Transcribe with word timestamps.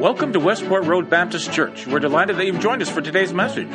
Welcome 0.00 0.32
to 0.32 0.40
Westport 0.40 0.84
Road 0.86 1.10
Baptist 1.10 1.52
Church. 1.52 1.86
We're 1.86 1.98
delighted 1.98 2.38
that 2.38 2.46
you've 2.46 2.58
joined 2.58 2.80
us 2.80 2.88
for 2.88 3.02
today's 3.02 3.34
message. 3.34 3.68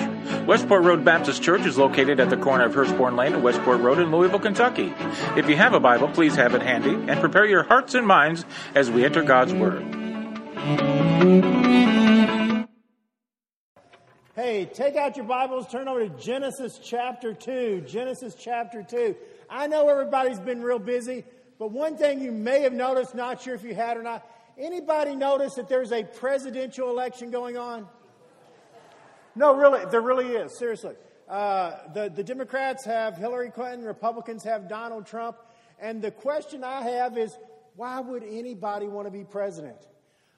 Westport 0.48 0.84
Road 0.84 1.06
Baptist 1.06 1.44
Church 1.44 1.68
is 1.68 1.78
located 1.78 2.20
at 2.20 2.32
the 2.32 2.38
corner 2.38 2.66
of 2.66 2.74
Hurstbourne 2.74 3.16
Lane 3.16 3.36
and 3.36 3.44
Westport 3.44 3.80
Road 3.80 4.00
in 4.00 4.12
Louisville, 4.12 4.40
Kentucky. 4.40 4.92
If 5.38 5.48
you 5.48 5.56
have 5.56 5.76
a 5.76 5.80
Bible, 5.80 6.08
please 6.08 6.36
have 6.36 6.56
it 6.56 6.64
handy 6.64 6.96
and 6.96 7.20
prepare 7.20 7.46
your 7.46 7.62
hearts 7.62 7.94
and 7.94 8.08
minds 8.08 8.44
as 8.74 8.90
we 8.90 9.06
enter 9.06 9.22
God's 9.22 9.54
Word. 9.54 9.84
Hey, 14.34 14.66
take 14.74 14.96
out 14.96 15.18
your 15.18 15.28
Bibles, 15.28 15.68
turn 15.68 15.88
over 15.88 16.08
to 16.08 16.20
Genesis 16.20 16.80
chapter 16.84 17.36
2. 17.36 17.84
Genesis 17.88 18.34
chapter 18.34 18.82
2. 18.82 19.16
I 19.48 19.68
know 19.68 19.88
everybody's 19.90 20.40
been 20.40 20.64
real 20.64 20.80
busy, 20.80 21.24
but 21.60 21.70
one 21.70 21.98
thing 21.98 22.20
you 22.20 22.32
may 22.32 22.62
have 22.62 22.74
noticed, 22.74 23.14
not 23.14 23.44
sure 23.44 23.54
if 23.54 23.64
you 23.64 23.76
had 23.76 23.96
or 23.96 24.02
not, 24.02 24.28
Anybody 24.58 25.16
notice 25.16 25.56
that 25.56 25.68
there's 25.68 25.92
a 25.92 26.04
presidential 26.04 26.90
election 26.90 27.30
going 27.30 27.58
on? 27.58 27.88
No, 29.36 29.54
really, 29.54 29.84
there 29.92 30.02
really 30.02 30.28
is. 30.28 30.58
Seriously. 30.58 30.96
Uh, 31.28 31.74
the, 31.94 32.10
the 32.10 32.24
Democrats 32.24 32.86
have 32.86 33.18
Hillary 33.18 33.50
Clinton, 33.50 33.84
Republicans 33.84 34.44
have 34.44 34.70
Donald 34.70 35.08
Trump. 35.08 35.38
And 35.80 36.02
the 36.02 36.12
question 36.12 36.64
I 36.64 36.84
have 36.84 37.18
is 37.18 37.38
why 37.76 38.00
would 38.00 38.24
anybody 38.24 38.88
want 38.88 39.08
to 39.08 39.12
be 39.12 39.26
president? 39.26 39.78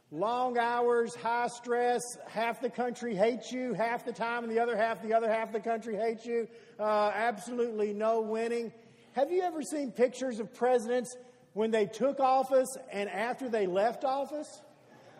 Long 0.10 0.58
hours, 0.58 1.14
high 1.14 1.48
stress, 1.48 2.02
half 2.28 2.62
the 2.62 2.70
country 2.70 3.14
hates 3.14 3.52
you 3.52 3.74
half 3.74 4.06
the 4.06 4.14
time, 4.14 4.44
and 4.44 4.52
the 4.52 4.60
other 4.60 4.78
half, 4.78 5.04
the 5.04 5.14
other 5.14 5.30
half 5.30 5.50
of 5.50 5.54
the 5.54 5.60
country 5.60 5.96
hates 5.96 6.26
you. 6.26 6.48
Uh, 6.80 7.12
absolutely 7.14 7.94
no 7.94 8.22
winning. 8.22 8.72
Have 9.12 9.32
you 9.32 9.42
ever 9.42 9.62
seen 9.62 9.92
pictures 9.92 10.40
of 10.40 10.54
presidents 10.54 11.16
when 11.58 11.72
they 11.72 11.88
took 11.88 12.20
office 12.20 12.78
and 12.92 13.10
after 13.10 13.50
they 13.50 13.66
left 13.66 14.04
office? 14.04 14.62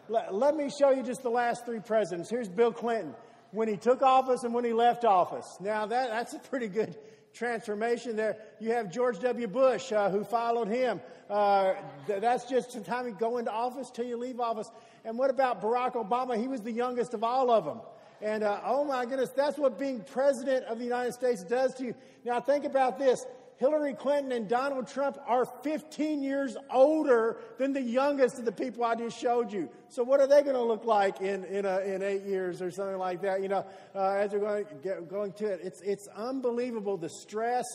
Let, 0.08 0.36
let 0.36 0.56
me 0.56 0.70
show 0.70 0.92
you 0.92 1.02
just 1.02 1.24
the 1.24 1.32
last 1.32 1.66
three 1.66 1.80
presidents. 1.80 2.30
Here's 2.30 2.48
Bill 2.48 2.72
Clinton 2.72 3.16
when 3.50 3.68
he 3.68 3.76
took 3.76 4.04
office 4.04 4.44
and 4.44 4.54
when 4.54 4.64
he 4.64 4.72
left 4.72 5.04
office. 5.04 5.58
Now, 5.60 5.88
that, 5.88 6.10
that's 6.10 6.34
a 6.36 6.40
pretty 6.40 6.68
good 6.68 6.96
transformation 7.34 8.16
there. 8.16 8.38
You 8.60 8.72
have 8.74 8.92
George 8.92 9.18
W. 9.22 9.48
Bush, 9.48 9.92
uh, 9.92 10.12
who 10.12 10.24
followed 10.24 10.68
him. 10.68 11.02
Uh, 11.28 11.74
th- 12.06 12.22
that's 12.22 12.48
just 12.48 12.72
some 12.72 12.84
time 12.84 13.08
you 13.08 13.16
go 13.20 13.40
into 13.40 13.52
office 13.52 13.90
till 13.90 14.06
you 14.06 14.16
leave 14.16 14.40
office. 14.40 14.70
And 15.06 15.18
what 15.18 15.32
about 15.32 15.60
Barack 15.60 15.94
Obama? 15.94 16.40
He 16.40 16.48
was 16.48 16.62
the 16.62 16.72
youngest 16.72 17.16
of 17.16 17.24
all 17.24 17.50
of 17.50 17.66
them. 17.66 17.82
And 18.22 18.44
uh, 18.44 18.62
oh 18.64 18.84
my 18.84 19.06
goodness, 19.06 19.30
that's 19.30 19.58
what 19.58 19.80
being 19.80 20.02
president 20.02 20.66
of 20.66 20.78
the 20.78 20.86
United 20.86 21.14
States 21.14 21.44
does 21.44 21.74
to 21.76 21.86
you. 21.86 21.96
Now, 22.24 22.42
think 22.42 22.64
about 22.64 23.00
this 23.00 23.26
Hillary 23.58 23.96
Clinton 23.96 24.32
and 24.32 24.48
Donald 24.48 24.88
Trump 24.88 25.18
are 25.26 25.46
15 25.46 26.22
years 26.22 26.56
older 26.72 27.38
than 27.58 27.74
the 27.74 27.82
youngest 27.82 28.38
of 28.38 28.46
the 28.46 28.52
people 28.52 28.84
I 28.84 28.94
just 28.94 29.20
showed 29.20 29.52
you. 29.52 29.70
So 29.90 30.04
what 30.04 30.20
are 30.20 30.28
they 30.28 30.44
going 30.44 30.56
to 30.56 30.62
look 30.62 30.86
like 30.86 31.22
in, 31.22 31.44
in, 31.46 31.66
a, 31.66 31.80
in 31.80 32.04
eight 32.04 32.24
years 32.24 32.62
or 32.62 32.70
something 32.70 33.00
like 33.00 33.22
that? 33.24 33.42
You 33.42 33.48
know, 33.48 33.66
uh, 33.96 34.10
as 34.12 34.32
we're 34.32 34.40
going, 34.40 34.66
get, 34.84 35.10
going 35.10 35.32
to 35.34 35.46
it, 35.48 35.62
it's, 35.64 35.82
it's 35.82 36.08
unbelievable 36.16 36.98
the 36.98 37.10
stress, 37.10 37.66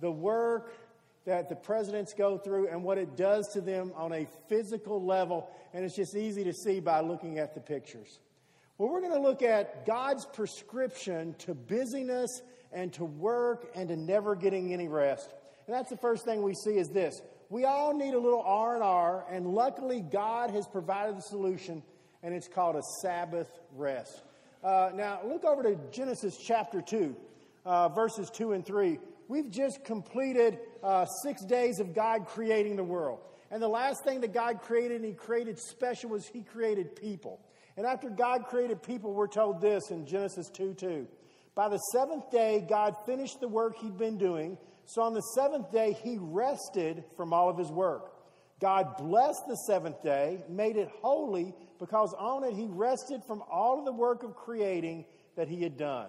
the 0.00 0.10
work 0.10 0.72
that 1.26 1.48
the 1.48 1.56
presidents 1.56 2.14
go 2.14 2.38
through 2.38 2.68
and 2.68 2.84
what 2.84 2.98
it 2.98 3.16
does 3.16 3.48
to 3.54 3.60
them 3.60 3.92
on 3.96 4.12
a 4.12 4.28
physical 4.48 5.04
level. 5.04 5.50
And 5.72 5.84
it's 5.84 5.96
just 5.96 6.14
easy 6.14 6.44
to 6.44 6.52
see 6.52 6.78
by 6.78 7.00
looking 7.00 7.38
at 7.38 7.54
the 7.54 7.60
pictures. 7.60 8.20
Well, 8.76 8.88
we're 8.90 9.02
going 9.02 9.12
to 9.12 9.20
look 9.20 9.42
at 9.42 9.86
God's 9.86 10.26
prescription 10.26 11.36
to 11.38 11.54
busyness 11.54 12.42
and 12.72 12.92
to 12.94 13.04
work 13.04 13.70
and 13.76 13.88
to 13.88 13.96
never 13.96 14.34
getting 14.34 14.72
any 14.72 14.88
rest. 14.88 15.32
And 15.68 15.76
that's 15.76 15.90
the 15.90 15.96
first 15.96 16.24
thing 16.24 16.42
we 16.42 16.54
see 16.54 16.76
is 16.76 16.88
this. 16.88 17.22
We 17.50 17.66
all 17.66 17.96
need 17.96 18.14
a 18.14 18.18
little 18.18 18.42
R&R, 18.42 19.26
and 19.30 19.46
luckily 19.46 20.00
God 20.00 20.50
has 20.50 20.66
provided 20.66 21.16
the 21.16 21.22
solution, 21.22 21.84
and 22.24 22.34
it's 22.34 22.48
called 22.48 22.74
a 22.74 22.82
Sabbath 23.00 23.48
rest. 23.76 24.24
Uh, 24.64 24.90
now, 24.92 25.20
look 25.24 25.44
over 25.44 25.62
to 25.62 25.78
Genesis 25.92 26.36
chapter 26.36 26.82
2, 26.82 27.14
uh, 27.64 27.90
verses 27.90 28.28
2 28.30 28.54
and 28.54 28.66
3. 28.66 28.98
We've 29.28 29.50
just 29.50 29.84
completed 29.84 30.58
uh, 30.82 31.06
six 31.22 31.44
days 31.44 31.78
of 31.78 31.94
God 31.94 32.26
creating 32.26 32.74
the 32.74 32.82
world. 32.82 33.20
And 33.52 33.62
the 33.62 33.68
last 33.68 34.02
thing 34.02 34.22
that 34.22 34.34
God 34.34 34.62
created, 34.62 34.96
and 34.96 35.04
He 35.04 35.12
created 35.12 35.60
special, 35.60 36.10
was 36.10 36.26
He 36.26 36.42
created 36.42 36.96
people. 36.96 37.38
And 37.76 37.86
after 37.86 38.08
God 38.08 38.46
created 38.46 38.82
people, 38.82 39.12
we're 39.12 39.26
told 39.26 39.60
this 39.60 39.90
in 39.90 40.06
Genesis 40.06 40.48
2 40.50 40.74
2. 40.74 41.06
By 41.54 41.68
the 41.68 41.78
seventh 41.78 42.30
day, 42.30 42.64
God 42.68 42.94
finished 43.06 43.40
the 43.40 43.48
work 43.48 43.76
he'd 43.78 43.98
been 43.98 44.18
doing. 44.18 44.58
So 44.86 45.02
on 45.02 45.14
the 45.14 45.20
seventh 45.20 45.70
day, 45.72 45.92
he 45.92 46.18
rested 46.20 47.04
from 47.16 47.32
all 47.32 47.48
of 47.48 47.58
his 47.58 47.70
work. 47.70 48.12
God 48.60 48.96
blessed 48.96 49.42
the 49.48 49.56
seventh 49.66 50.02
day, 50.02 50.42
made 50.48 50.76
it 50.76 50.88
holy, 51.02 51.54
because 51.78 52.14
on 52.18 52.44
it 52.44 52.54
he 52.54 52.66
rested 52.68 53.22
from 53.24 53.42
all 53.50 53.78
of 53.78 53.84
the 53.84 53.92
work 53.92 54.22
of 54.22 54.36
creating 54.36 55.04
that 55.36 55.48
he 55.48 55.62
had 55.62 55.76
done. 55.76 56.08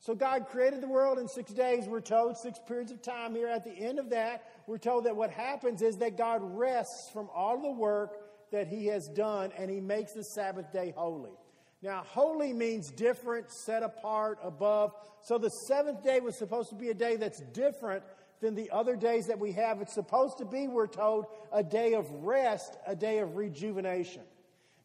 So 0.00 0.14
God 0.14 0.46
created 0.48 0.80
the 0.80 0.88
world 0.88 1.18
in 1.18 1.26
six 1.26 1.52
days, 1.52 1.88
we're 1.88 2.00
told, 2.00 2.36
six 2.38 2.58
periods 2.68 2.92
of 2.92 3.02
time 3.02 3.34
here. 3.34 3.48
At 3.48 3.64
the 3.64 3.72
end 3.72 3.98
of 3.98 4.10
that, 4.10 4.44
we're 4.66 4.78
told 4.78 5.04
that 5.04 5.16
what 5.16 5.30
happens 5.30 5.82
is 5.82 5.96
that 5.96 6.16
God 6.16 6.40
rests 6.42 7.10
from 7.12 7.28
all 7.34 7.60
the 7.60 7.72
work 7.72 8.12
that 8.52 8.68
he 8.68 8.86
has 8.86 9.08
done 9.08 9.52
and 9.58 9.70
he 9.70 9.80
makes 9.80 10.12
the 10.12 10.24
Sabbath 10.24 10.72
day 10.72 10.92
holy. 10.96 11.32
Now, 11.80 12.02
holy 12.06 12.52
means 12.52 12.90
different, 12.90 13.52
set 13.52 13.82
apart, 13.82 14.38
above. 14.42 14.92
So 15.22 15.38
the 15.38 15.50
seventh 15.50 16.02
day 16.02 16.18
was 16.20 16.36
supposed 16.36 16.70
to 16.70 16.74
be 16.74 16.90
a 16.90 16.94
day 16.94 17.16
that's 17.16 17.40
different 17.52 18.02
than 18.40 18.54
the 18.54 18.70
other 18.70 18.96
days 18.96 19.26
that 19.26 19.38
we 19.38 19.52
have. 19.52 19.80
It's 19.80 19.94
supposed 19.94 20.38
to 20.38 20.44
be, 20.44 20.66
we're 20.66 20.88
told, 20.88 21.26
a 21.52 21.62
day 21.62 21.94
of 21.94 22.10
rest, 22.10 22.76
a 22.86 22.96
day 22.96 23.18
of 23.18 23.36
rejuvenation. 23.36 24.22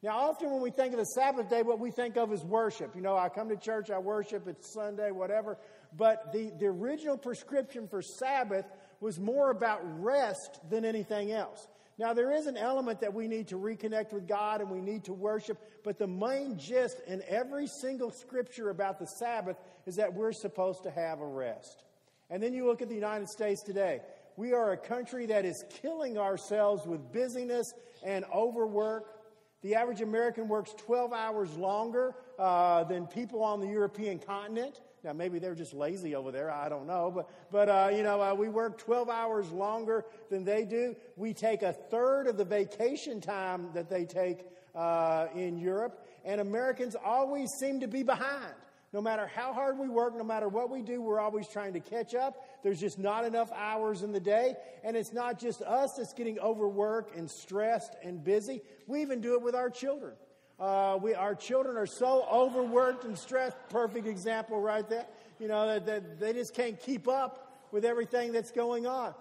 Now, 0.04 0.18
often 0.18 0.52
when 0.52 0.62
we 0.62 0.70
think 0.70 0.94
of 0.94 1.00
the 1.00 1.06
Sabbath 1.06 1.50
day, 1.50 1.64
what 1.64 1.80
we 1.80 1.90
think 1.90 2.18
of 2.18 2.34
is 2.34 2.44
worship. 2.44 2.94
You 2.96 3.02
know, 3.02 3.16
I 3.18 3.30
come 3.30 3.50
to 3.50 3.56
church, 3.56 3.90
I 3.90 4.00
worship, 4.00 4.48
it's 4.48 4.74
Sunday, 4.74 5.12
whatever. 5.12 5.58
But 5.96 6.34
the, 6.34 6.52
the 6.60 6.66
original 6.66 7.18
prescription 7.18 7.88
for 7.88 8.02
Sabbath 8.02 8.66
was 9.00 9.20
more 9.20 9.50
about 9.50 9.80
rest 10.04 10.60
than 10.70 10.84
anything 10.84 11.32
else. 11.32 11.68
Now, 12.00 12.14
there 12.14 12.32
is 12.32 12.48
an 12.48 12.58
element 12.58 13.02
that 13.02 13.14
we 13.14 13.28
need 13.28 13.48
to 13.50 13.56
reconnect 13.56 14.14
with 14.14 14.28
God 14.28 14.62
and 14.62 14.70
we 14.70 14.82
need 14.82 15.04
to 15.06 15.14
worship, 15.14 15.60
but 15.84 16.00
the 16.00 16.08
main 16.08 16.58
gist 16.58 17.00
in 17.06 17.22
every 17.28 17.68
single 17.68 18.10
scripture 18.10 18.72
about 18.72 18.98
the 18.98 19.06
Sabbath 19.06 19.58
is 19.86 19.96
that 19.98 20.14
we're 20.14 20.32
supposed 20.32 20.84
to 20.84 20.92
have 20.92 21.20
a 21.20 21.26
rest. 21.26 21.84
And 22.30 22.42
then 22.42 22.54
you 22.54 22.66
look 22.66 22.82
at 22.82 22.90
the 22.90 22.96
United 22.96 23.30
States 23.30 23.62
today. 23.62 24.02
We 24.38 24.54
are 24.54 24.72
a 24.72 24.78
country 24.78 25.28
that 25.28 25.46
is 25.46 25.64
killing 25.70 26.18
ourselves 26.18 26.88
with 26.88 27.12
busyness 27.12 27.74
and 28.04 28.26
overwork. 28.34 29.20
The 29.62 29.76
average 29.76 30.02
American 30.02 30.48
works 30.48 30.74
12 30.74 31.14
hours 31.14 31.56
longer 31.56 32.16
uh, 32.40 32.86
than 32.86 33.06
people 33.06 33.44
on 33.44 33.60
the 33.60 33.68
European 33.68 34.18
continent. 34.18 34.82
Now, 35.04 35.12
maybe 35.12 35.38
they're 35.38 35.56
just 35.56 35.74
lazy 35.74 36.16
over 36.16 36.32
there. 36.32 36.50
I 36.50 36.70
don't 36.70 36.88
know. 36.88 37.12
But, 37.14 37.30
but 37.52 37.70
uh, 37.70 37.90
you 37.94 38.04
know, 38.04 38.22
uh, 38.22 38.34
we 38.34 38.48
work 38.48 38.78
12 38.78 39.10
hours 39.10 39.52
longer 39.52 40.06
than 40.30 40.46
they 40.46 40.64
do. 40.64 40.96
We 41.18 41.34
take 41.34 41.62
a 41.62 41.74
third 41.74 42.28
of 42.28 42.38
the 42.38 42.46
vacation 42.46 43.20
time 43.20 43.70
that 43.74 43.90
they 43.90 44.06
take 44.06 44.46
uh, 44.74 45.28
in 45.36 45.58
Europe. 45.58 46.08
And 46.24 46.40
Americans 46.40 46.96
always 46.96 47.50
seem 47.60 47.82
to 47.82 47.88
be 47.88 48.04
behind. 48.04 48.54
No 48.94 49.02
matter 49.02 49.26
how 49.26 49.54
hard 49.54 49.80
we 49.80 49.90
work, 49.90 50.16
no 50.16 50.24
matter 50.24 50.48
what 50.48 50.70
we 50.70 50.84
do, 50.84 51.02
we're 51.02 51.20
always 51.20 51.48
trying 51.48 51.74
to 51.74 51.80
catch 51.80 52.14
up. 52.14 52.36
There's 52.64 52.80
just 52.80 53.00
not 53.00 53.26
enough 53.26 53.52
hours 53.52 54.04
in 54.04 54.12
the 54.12 54.20
day. 54.20 54.54
And 54.84 54.96
it's 54.96 55.12
not 55.12 55.40
just 55.40 55.64
us 55.64 55.96
that's 55.98 56.14
getting 56.14 56.40
overworked 56.40 57.16
and 57.18 57.30
stressed 57.30 57.96
and 58.04 58.24
busy. 58.24 58.62
We 58.86 59.02
even 59.02 59.20
do 59.20 59.34
it 59.34 59.42
with 59.42 59.56
our 59.56 59.72
children. 59.72 60.14
Uh, 60.60 60.98
we, 61.02 61.14
our 61.14 61.36
children 61.36 61.78
are 61.78 61.88
so 61.88 62.26
overworked 62.32 63.04
and 63.06 63.18
stressed. 63.18 63.58
Perfect 63.70 64.08
example 64.08 64.60
right 64.60 64.88
there. 64.88 65.06
You 65.40 65.48
know, 65.48 65.68
that, 65.68 65.86
that 65.86 66.20
they 66.20 66.34
just 66.34 66.54
can't 66.54 66.80
keep 66.80 67.08
up 67.08 67.68
with 67.72 67.86
everything 67.86 68.32
that's 68.32 68.52
going 68.52 68.86
on. 68.86 69.14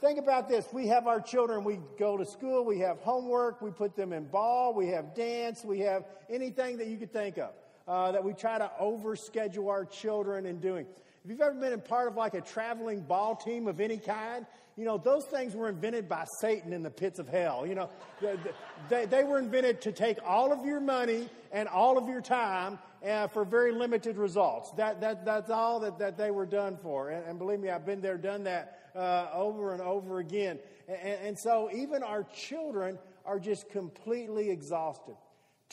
Think 0.00 0.18
about 0.18 0.48
this. 0.48 0.66
We 0.72 0.88
have 0.88 1.06
our 1.06 1.20
children, 1.20 1.64
we 1.64 1.78
go 1.98 2.16
to 2.16 2.26
school, 2.26 2.64
we 2.64 2.80
have 2.80 2.98
homework, 2.98 3.62
we 3.62 3.70
put 3.70 3.96
them 3.96 4.12
in 4.12 4.24
ball, 4.24 4.74
we 4.74 4.88
have 4.88 5.14
dance, 5.14 5.64
we 5.64 5.78
have 5.80 6.04
anything 6.28 6.76
that 6.78 6.88
you 6.88 6.98
could 6.98 7.12
think 7.12 7.38
of 7.38 7.52
uh, 7.86 8.12
that 8.12 8.22
we 8.22 8.32
try 8.34 8.58
to 8.58 8.70
overschedule 8.80 9.70
our 9.70 9.84
children 9.84 10.46
in 10.46 10.58
doing. 10.58 10.86
If 11.24 11.30
you've 11.30 11.40
ever 11.40 11.58
been 11.58 11.72
a 11.72 11.78
part 11.78 12.08
of 12.08 12.16
like 12.16 12.34
a 12.34 12.42
traveling 12.42 13.00
ball 13.00 13.34
team 13.34 13.66
of 13.66 13.80
any 13.80 13.96
kind, 13.96 14.44
you 14.76 14.84
know, 14.84 14.98
those 14.98 15.24
things 15.24 15.56
were 15.56 15.70
invented 15.70 16.06
by 16.06 16.26
Satan 16.38 16.74
in 16.74 16.82
the 16.82 16.90
pits 16.90 17.18
of 17.18 17.28
hell. 17.28 17.64
You 17.66 17.74
know, 17.76 17.88
they, 18.90 19.06
they 19.06 19.24
were 19.24 19.38
invented 19.38 19.80
to 19.82 19.92
take 19.92 20.18
all 20.26 20.52
of 20.52 20.66
your 20.66 20.80
money 20.80 21.30
and 21.50 21.66
all 21.66 21.96
of 21.96 22.08
your 22.08 22.20
time 22.20 22.78
uh, 23.02 23.28
for 23.28 23.46
very 23.46 23.72
limited 23.72 24.18
results. 24.18 24.70
That, 24.72 25.00
that, 25.00 25.24
that's 25.24 25.48
all 25.48 25.80
that, 25.80 25.98
that 25.98 26.18
they 26.18 26.30
were 26.30 26.44
done 26.44 26.76
for. 26.82 27.08
And, 27.08 27.24
and 27.24 27.38
believe 27.38 27.60
me, 27.60 27.70
I've 27.70 27.86
been 27.86 28.02
there, 28.02 28.18
done 28.18 28.44
that 28.44 28.90
uh, 28.94 29.28
over 29.32 29.72
and 29.72 29.80
over 29.80 30.18
again. 30.18 30.58
And, 30.88 30.98
and 30.98 31.38
so 31.38 31.70
even 31.72 32.02
our 32.02 32.24
children 32.24 32.98
are 33.24 33.40
just 33.40 33.70
completely 33.70 34.50
exhausted. 34.50 35.14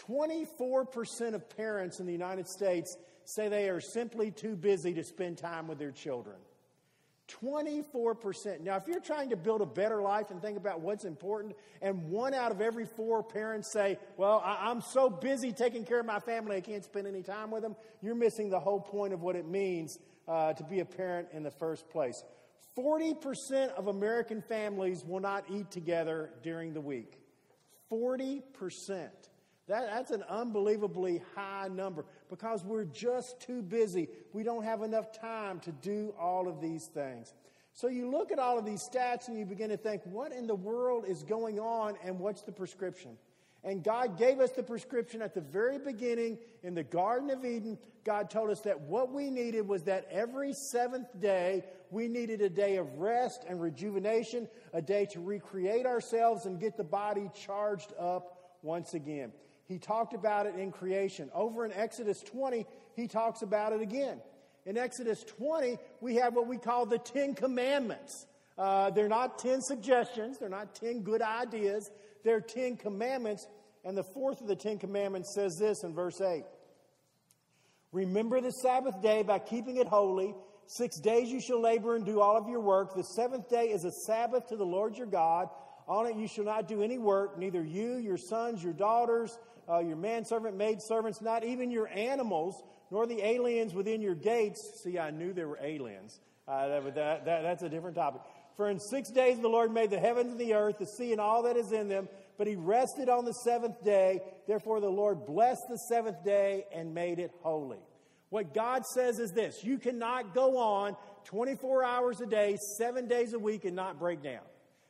24% 0.07 1.33
of 1.33 1.49
parents 1.57 1.99
in 1.99 2.05
the 2.05 2.13
United 2.13 2.47
States 2.47 2.95
say 3.31 3.47
they 3.47 3.69
are 3.69 3.81
simply 3.81 4.31
too 4.31 4.55
busy 4.55 4.93
to 4.93 5.03
spend 5.03 5.37
time 5.37 5.67
with 5.67 5.79
their 5.79 5.91
children. 5.91 6.35
24%. 7.41 8.61
Now, 8.61 8.75
if 8.75 8.87
you're 8.87 8.99
trying 8.99 9.29
to 9.29 9.37
build 9.37 9.61
a 9.61 9.65
better 9.65 10.01
life 10.01 10.31
and 10.31 10.41
think 10.41 10.57
about 10.57 10.81
what's 10.81 11.05
important, 11.05 11.55
and 11.81 12.09
one 12.09 12.33
out 12.33 12.51
of 12.51 12.59
every 12.59 12.85
four 12.85 13.23
parents 13.23 13.71
say, 13.71 13.97
Well, 14.17 14.41
I- 14.43 14.69
am 14.69 14.81
so 14.81 15.09
busy 15.09 15.53
taking 15.53 15.85
care 15.85 15.99
of 15.99 16.05
my 16.05 16.19
family, 16.19 16.57
I 16.57 16.61
can't 16.61 16.83
spend 16.83 17.07
any 17.07 17.23
time 17.23 17.51
with 17.51 17.61
them, 17.61 17.75
you're 18.01 18.15
missing 18.15 18.49
the 18.49 18.59
whole 18.59 18.81
point 18.81 19.13
of 19.13 19.21
what 19.21 19.35
it 19.35 19.47
means 19.47 19.99
uh, 20.27 20.53
to 20.53 20.63
be 20.63 20.81
a 20.81 20.85
parent 20.85 21.29
in 21.31 21.43
the 21.43 21.51
first 21.51 21.89
place. 21.89 22.23
40% 22.77 23.69
of 23.75 23.87
American 23.87 24.41
families 24.41 25.03
will 25.05 25.19
not 25.19 25.45
eat 25.49 25.71
together 25.71 26.31
during 26.43 26.73
the 26.73 26.81
week. 26.81 27.19
40%. 27.91 29.09
That, 29.67 29.87
that's 29.87 30.11
an 30.11 30.23
unbelievably 30.23 31.21
high 31.35 31.69
number 31.69 32.05
because 32.31 32.63
we're 32.63 32.85
just 32.85 33.41
too 33.41 33.61
busy. 33.61 34.07
We 34.31 34.41
don't 34.41 34.63
have 34.63 34.81
enough 34.81 35.11
time 35.11 35.59
to 35.59 35.71
do 35.71 36.15
all 36.17 36.47
of 36.47 36.61
these 36.61 36.85
things. 36.85 37.33
So 37.73 37.87
you 37.87 38.09
look 38.09 38.31
at 38.31 38.39
all 38.39 38.57
of 38.57 38.65
these 38.65 38.87
stats 38.89 39.27
and 39.27 39.37
you 39.37 39.45
begin 39.45 39.69
to 39.69 39.77
think, 39.77 40.01
what 40.05 40.31
in 40.31 40.47
the 40.47 40.55
world 40.55 41.03
is 41.07 41.23
going 41.23 41.59
on 41.59 41.97
and 42.03 42.17
what's 42.19 42.41
the 42.43 42.51
prescription? 42.53 43.17
And 43.63 43.83
God 43.83 44.17
gave 44.17 44.39
us 44.39 44.51
the 44.51 44.63
prescription 44.63 45.21
at 45.21 45.35
the 45.35 45.41
very 45.41 45.77
beginning 45.77 46.39
in 46.63 46.73
the 46.73 46.83
Garden 46.83 47.29
of 47.29 47.45
Eden. 47.45 47.77
God 48.05 48.29
told 48.29 48.49
us 48.49 48.61
that 48.61 48.79
what 48.79 49.11
we 49.11 49.29
needed 49.29 49.67
was 49.67 49.83
that 49.83 50.07
every 50.09 50.53
seventh 50.53 51.07
day, 51.19 51.65
we 51.91 52.07
needed 52.07 52.41
a 52.41 52.49
day 52.49 52.77
of 52.77 52.97
rest 52.97 53.43
and 53.47 53.61
rejuvenation, 53.61 54.47
a 54.73 54.81
day 54.81 55.05
to 55.11 55.19
recreate 55.19 55.85
ourselves 55.85 56.45
and 56.45 56.59
get 56.59 56.77
the 56.77 56.83
body 56.83 57.29
charged 57.35 57.93
up 57.99 58.55
once 58.63 58.93
again. 58.93 59.33
He 59.71 59.77
talked 59.77 60.13
about 60.13 60.47
it 60.47 60.55
in 60.55 60.69
creation. 60.69 61.31
Over 61.33 61.63
in 61.63 61.71
Exodus 61.71 62.21
20, 62.23 62.65
he 62.97 63.07
talks 63.07 63.41
about 63.41 63.71
it 63.71 63.79
again. 63.79 64.19
In 64.65 64.77
Exodus 64.77 65.23
20, 65.23 65.77
we 66.01 66.15
have 66.15 66.35
what 66.35 66.45
we 66.45 66.57
call 66.57 66.85
the 66.85 66.97
Ten 66.97 67.33
Commandments. 67.33 68.25
Uh, 68.57 68.89
they're 68.89 69.07
not 69.07 69.39
10 69.39 69.61
suggestions, 69.61 70.37
they're 70.37 70.49
not 70.49 70.75
10 70.75 71.03
good 71.03 71.21
ideas, 71.21 71.89
they're 72.25 72.41
10 72.41 72.75
commandments. 72.75 73.47
And 73.85 73.97
the 73.97 74.03
fourth 74.03 74.41
of 74.41 74.47
the 74.47 74.57
Ten 74.57 74.77
Commandments 74.77 75.33
says 75.33 75.55
this 75.57 75.85
in 75.85 75.93
verse 75.93 76.19
8 76.19 76.43
Remember 77.93 78.41
the 78.41 78.51
Sabbath 78.51 79.01
day 79.01 79.23
by 79.23 79.39
keeping 79.39 79.77
it 79.77 79.87
holy. 79.87 80.35
Six 80.65 80.99
days 80.99 81.29
you 81.29 81.39
shall 81.39 81.61
labor 81.61 81.95
and 81.95 82.05
do 82.05 82.19
all 82.19 82.35
of 82.35 82.49
your 82.49 82.59
work. 82.59 82.93
The 82.93 83.03
seventh 83.03 83.49
day 83.49 83.69
is 83.69 83.85
a 83.85 83.91
Sabbath 84.05 84.47
to 84.47 84.57
the 84.57 84.65
Lord 84.65 84.97
your 84.97 85.07
God. 85.07 85.47
On 85.87 86.05
it 86.07 86.15
you 86.15 86.27
shall 86.27 86.45
not 86.45 86.67
do 86.67 86.81
any 86.81 86.97
work, 86.97 87.37
neither 87.37 87.63
you, 87.63 87.97
your 87.97 88.17
sons, 88.17 88.63
your 88.63 88.73
daughters, 88.73 89.37
uh, 89.71 89.79
your 89.79 89.95
manservant, 89.95 90.57
maidservants, 90.57 91.21
not 91.21 91.43
even 91.43 91.71
your 91.71 91.87
animals, 91.87 92.61
nor 92.89 93.07
the 93.07 93.25
aliens 93.25 93.73
within 93.73 94.01
your 94.01 94.15
gates. 94.15 94.81
See, 94.83 94.99
I 94.99 95.11
knew 95.11 95.33
there 95.33 95.47
were 95.47 95.59
aliens. 95.61 96.19
Uh, 96.47 96.67
that, 96.67 96.95
that, 96.95 97.25
that, 97.25 97.41
that's 97.43 97.63
a 97.63 97.69
different 97.69 97.95
topic. 97.95 98.21
For 98.57 98.69
in 98.69 98.79
six 98.79 99.09
days 99.09 99.39
the 99.39 99.47
Lord 99.47 99.71
made 99.71 99.89
the 99.89 99.99
heavens 99.99 100.31
and 100.31 100.39
the 100.39 100.53
earth, 100.53 100.79
the 100.79 100.85
sea 100.85 101.11
and 101.11 101.21
all 101.21 101.43
that 101.43 101.55
is 101.55 101.71
in 101.71 101.87
them, 101.87 102.09
but 102.37 102.47
he 102.47 102.55
rested 102.55 103.07
on 103.07 103.23
the 103.23 103.33
seventh 103.33 103.83
day. 103.83 104.19
Therefore 104.47 104.81
the 104.81 104.89
Lord 104.89 105.25
blessed 105.25 105.63
the 105.69 105.77
seventh 105.77 106.23
day 106.25 106.65
and 106.73 106.93
made 106.93 107.19
it 107.19 107.31
holy. 107.41 107.79
What 108.29 108.53
God 108.53 108.85
says 108.85 109.19
is 109.19 109.31
this 109.31 109.63
you 109.63 109.77
cannot 109.77 110.33
go 110.33 110.57
on 110.57 110.97
24 111.25 111.83
hours 111.83 112.19
a 112.19 112.25
day, 112.25 112.57
seven 112.77 113.07
days 113.07 113.33
a 113.33 113.39
week, 113.39 113.63
and 113.63 113.75
not 113.75 113.99
break 113.99 114.21
down. 114.21 114.41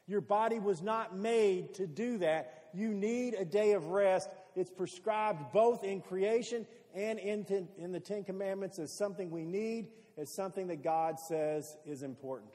Your 0.07 0.22
body 0.22 0.60
was 0.60 0.81
not 0.81 1.16
made 1.16 1.75
to 1.75 1.88
do 1.88 2.18
that. 2.19 2.69
You 2.74 2.94
need 2.94 3.34
a 3.34 3.45
day 3.45 3.74
of 3.74 3.86
rest 3.88 4.30
it's 4.56 4.71
prescribed 4.71 5.51
both 5.53 5.83
in 5.83 6.01
creation 6.01 6.65
and 6.94 7.19
in, 7.19 7.45
ten, 7.45 7.68
in 7.77 7.92
the 7.92 8.00
Ten 8.00 8.24
Commandments 8.24 8.80
as 8.80 8.98
something 8.98 9.31
we 9.31 9.45
need, 9.45 9.88
as 10.18 10.33
something 10.36 10.68
that 10.68 10.83
God 10.83 11.15
says 11.19 11.77
is 11.86 12.03
important. 12.03 12.51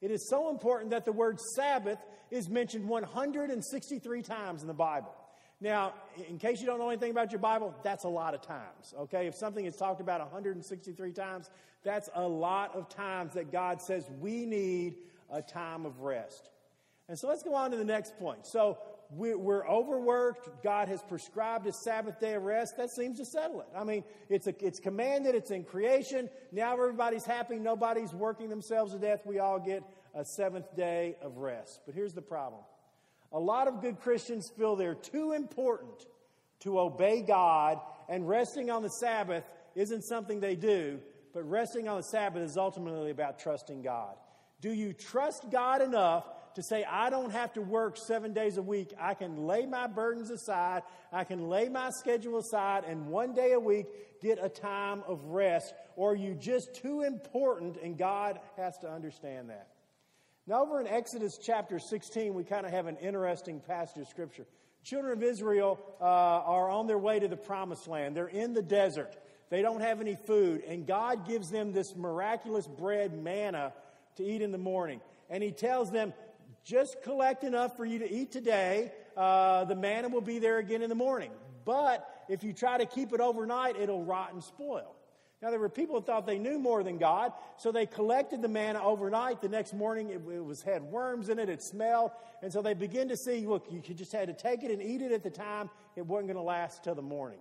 It 0.00 0.10
is 0.10 0.28
so 0.28 0.50
important 0.50 0.90
that 0.90 1.04
the 1.04 1.12
word 1.12 1.38
Sabbath 1.56 1.98
is 2.30 2.48
mentioned 2.48 2.88
163 2.88 4.22
times 4.22 4.62
in 4.62 4.68
the 4.68 4.74
Bible. 4.74 5.14
Now, 5.60 5.94
in 6.28 6.38
case 6.38 6.60
you 6.60 6.66
don't 6.66 6.78
know 6.78 6.90
anything 6.90 7.10
about 7.10 7.30
your 7.32 7.38
Bible, 7.38 7.74
that's 7.82 8.04
a 8.04 8.08
lot 8.08 8.34
of 8.34 8.42
times, 8.42 8.92
okay? 8.98 9.26
If 9.26 9.34
something 9.34 9.64
is 9.64 9.76
talked 9.76 10.00
about 10.00 10.20
163 10.20 11.12
times, 11.12 11.48
that's 11.84 12.10
a 12.14 12.26
lot 12.26 12.74
of 12.74 12.88
times 12.88 13.34
that 13.34 13.52
God 13.52 13.80
says 13.80 14.04
we 14.20 14.44
need 14.44 14.96
a 15.30 15.40
time 15.40 15.86
of 15.86 16.00
rest. 16.00 16.50
And 17.08 17.18
so 17.18 17.28
let's 17.28 17.42
go 17.42 17.54
on 17.54 17.70
to 17.70 17.76
the 17.76 17.84
next 17.84 18.18
point. 18.18 18.46
So, 18.46 18.78
we're 19.16 19.66
overworked. 19.66 20.62
God 20.62 20.88
has 20.88 21.02
prescribed 21.02 21.66
a 21.66 21.72
Sabbath 21.72 22.18
day 22.20 22.34
of 22.34 22.42
rest. 22.42 22.76
That 22.76 22.90
seems 22.90 23.18
to 23.18 23.24
settle 23.24 23.60
it. 23.60 23.68
I 23.76 23.84
mean, 23.84 24.04
it's, 24.28 24.46
a, 24.46 24.54
it's 24.64 24.80
commanded, 24.80 25.34
it's 25.34 25.50
in 25.50 25.64
creation. 25.64 26.28
Now 26.52 26.72
everybody's 26.72 27.24
happy. 27.24 27.58
Nobody's 27.58 28.12
working 28.12 28.48
themselves 28.48 28.92
to 28.92 28.98
death. 28.98 29.20
We 29.24 29.38
all 29.38 29.58
get 29.58 29.82
a 30.14 30.24
seventh 30.24 30.74
day 30.76 31.16
of 31.22 31.38
rest. 31.38 31.80
But 31.86 31.94
here's 31.94 32.14
the 32.14 32.22
problem 32.22 32.62
a 33.32 33.38
lot 33.38 33.68
of 33.68 33.80
good 33.80 34.00
Christians 34.00 34.50
feel 34.56 34.76
they're 34.76 34.94
too 34.94 35.32
important 35.32 36.06
to 36.60 36.78
obey 36.78 37.20
God, 37.20 37.78
and 38.08 38.28
resting 38.28 38.70
on 38.70 38.82
the 38.82 38.88
Sabbath 38.88 39.44
isn't 39.74 40.04
something 40.04 40.40
they 40.40 40.54
do, 40.54 41.00
but 41.34 41.42
resting 41.42 41.88
on 41.88 41.96
the 41.96 42.02
Sabbath 42.02 42.42
is 42.42 42.56
ultimately 42.56 43.10
about 43.10 43.38
trusting 43.38 43.82
God. 43.82 44.14
Do 44.60 44.72
you 44.72 44.92
trust 44.92 45.50
God 45.50 45.82
enough 45.82 46.24
to 46.54 46.62
say, 46.62 46.84
I 46.84 47.10
don't 47.10 47.30
have 47.30 47.52
to 47.54 47.60
work 47.60 47.96
seven 47.96 48.32
days 48.32 48.56
a 48.56 48.62
week. 48.62 48.92
I 48.98 49.14
can 49.14 49.46
lay 49.46 49.66
my 49.66 49.86
burdens 49.86 50.30
aside. 50.30 50.82
I 51.12 51.24
can 51.24 51.48
lay 51.48 51.68
my 51.68 51.90
schedule 51.90 52.38
aside 52.38 52.84
and 52.84 53.08
one 53.08 53.34
day 53.34 53.52
a 53.52 53.60
week 53.60 53.86
get 54.20 54.38
a 54.40 54.48
time 54.48 55.02
of 55.06 55.24
rest. 55.24 55.74
Or 55.96 56.12
are 56.12 56.16
you 56.16 56.34
just 56.34 56.74
too 56.74 57.02
important 57.02 57.76
and 57.82 57.98
God 57.98 58.40
has 58.56 58.78
to 58.78 58.90
understand 58.90 59.50
that? 59.50 59.68
Now, 60.46 60.62
over 60.62 60.80
in 60.80 60.86
Exodus 60.86 61.38
chapter 61.42 61.78
16, 61.78 62.34
we 62.34 62.44
kind 62.44 62.66
of 62.66 62.72
have 62.72 62.86
an 62.86 62.96
interesting 62.98 63.60
passage 63.60 64.02
of 64.02 64.08
scripture. 64.08 64.46
Children 64.82 65.14
of 65.14 65.22
Israel 65.22 65.80
uh, 66.00 66.04
are 66.04 66.68
on 66.68 66.86
their 66.86 66.98
way 66.98 67.18
to 67.18 67.28
the 67.28 67.36
promised 67.36 67.88
land. 67.88 68.14
They're 68.14 68.28
in 68.28 68.52
the 68.52 68.62
desert. 68.62 69.16
They 69.48 69.62
don't 69.62 69.80
have 69.80 70.02
any 70.02 70.16
food. 70.16 70.62
And 70.68 70.86
God 70.86 71.26
gives 71.26 71.50
them 71.50 71.72
this 71.72 71.96
miraculous 71.96 72.66
bread, 72.66 73.14
manna, 73.14 73.72
to 74.16 74.24
eat 74.24 74.42
in 74.42 74.52
the 74.52 74.58
morning. 74.58 75.00
And 75.30 75.42
He 75.42 75.50
tells 75.50 75.90
them, 75.90 76.12
just 76.64 77.02
collect 77.02 77.44
enough 77.44 77.76
for 77.76 77.84
you 77.84 77.98
to 78.00 78.10
eat 78.10 78.32
today. 78.32 78.92
Uh, 79.16 79.64
the 79.64 79.76
manna 79.76 80.08
will 80.08 80.20
be 80.20 80.38
there 80.38 80.58
again 80.58 80.82
in 80.82 80.88
the 80.88 80.94
morning. 80.94 81.30
But 81.64 82.08
if 82.28 82.42
you 82.42 82.52
try 82.52 82.78
to 82.78 82.86
keep 82.86 83.12
it 83.12 83.20
overnight, 83.20 83.76
it'll 83.78 84.04
rot 84.04 84.32
and 84.32 84.42
spoil. 84.42 84.94
Now, 85.42 85.50
there 85.50 85.60
were 85.60 85.68
people 85.68 86.00
who 86.00 86.06
thought 86.06 86.26
they 86.26 86.38
knew 86.38 86.58
more 86.58 86.82
than 86.82 86.96
God, 86.96 87.32
so 87.58 87.70
they 87.70 87.84
collected 87.84 88.40
the 88.40 88.48
manna 88.48 88.82
overnight. 88.82 89.42
The 89.42 89.48
next 89.50 89.74
morning, 89.74 90.08
it, 90.08 90.22
it 90.26 90.42
was 90.42 90.62
had 90.62 90.82
worms 90.82 91.28
in 91.28 91.38
it, 91.38 91.50
it 91.50 91.62
smelled, 91.62 92.12
and 92.42 92.50
so 92.50 92.62
they 92.62 92.72
begin 92.72 93.08
to 93.08 93.16
see, 93.16 93.46
look, 93.46 93.66
you 93.70 93.80
just 93.94 94.12
had 94.12 94.28
to 94.28 94.32
take 94.32 94.62
it 94.62 94.70
and 94.70 94.82
eat 94.82 95.02
it 95.02 95.12
at 95.12 95.22
the 95.22 95.30
time. 95.30 95.68
It 95.96 96.06
wasn't 96.06 96.28
going 96.28 96.36
to 96.36 96.42
last 96.42 96.82
till 96.82 96.94
the 96.94 97.02
morning. 97.02 97.40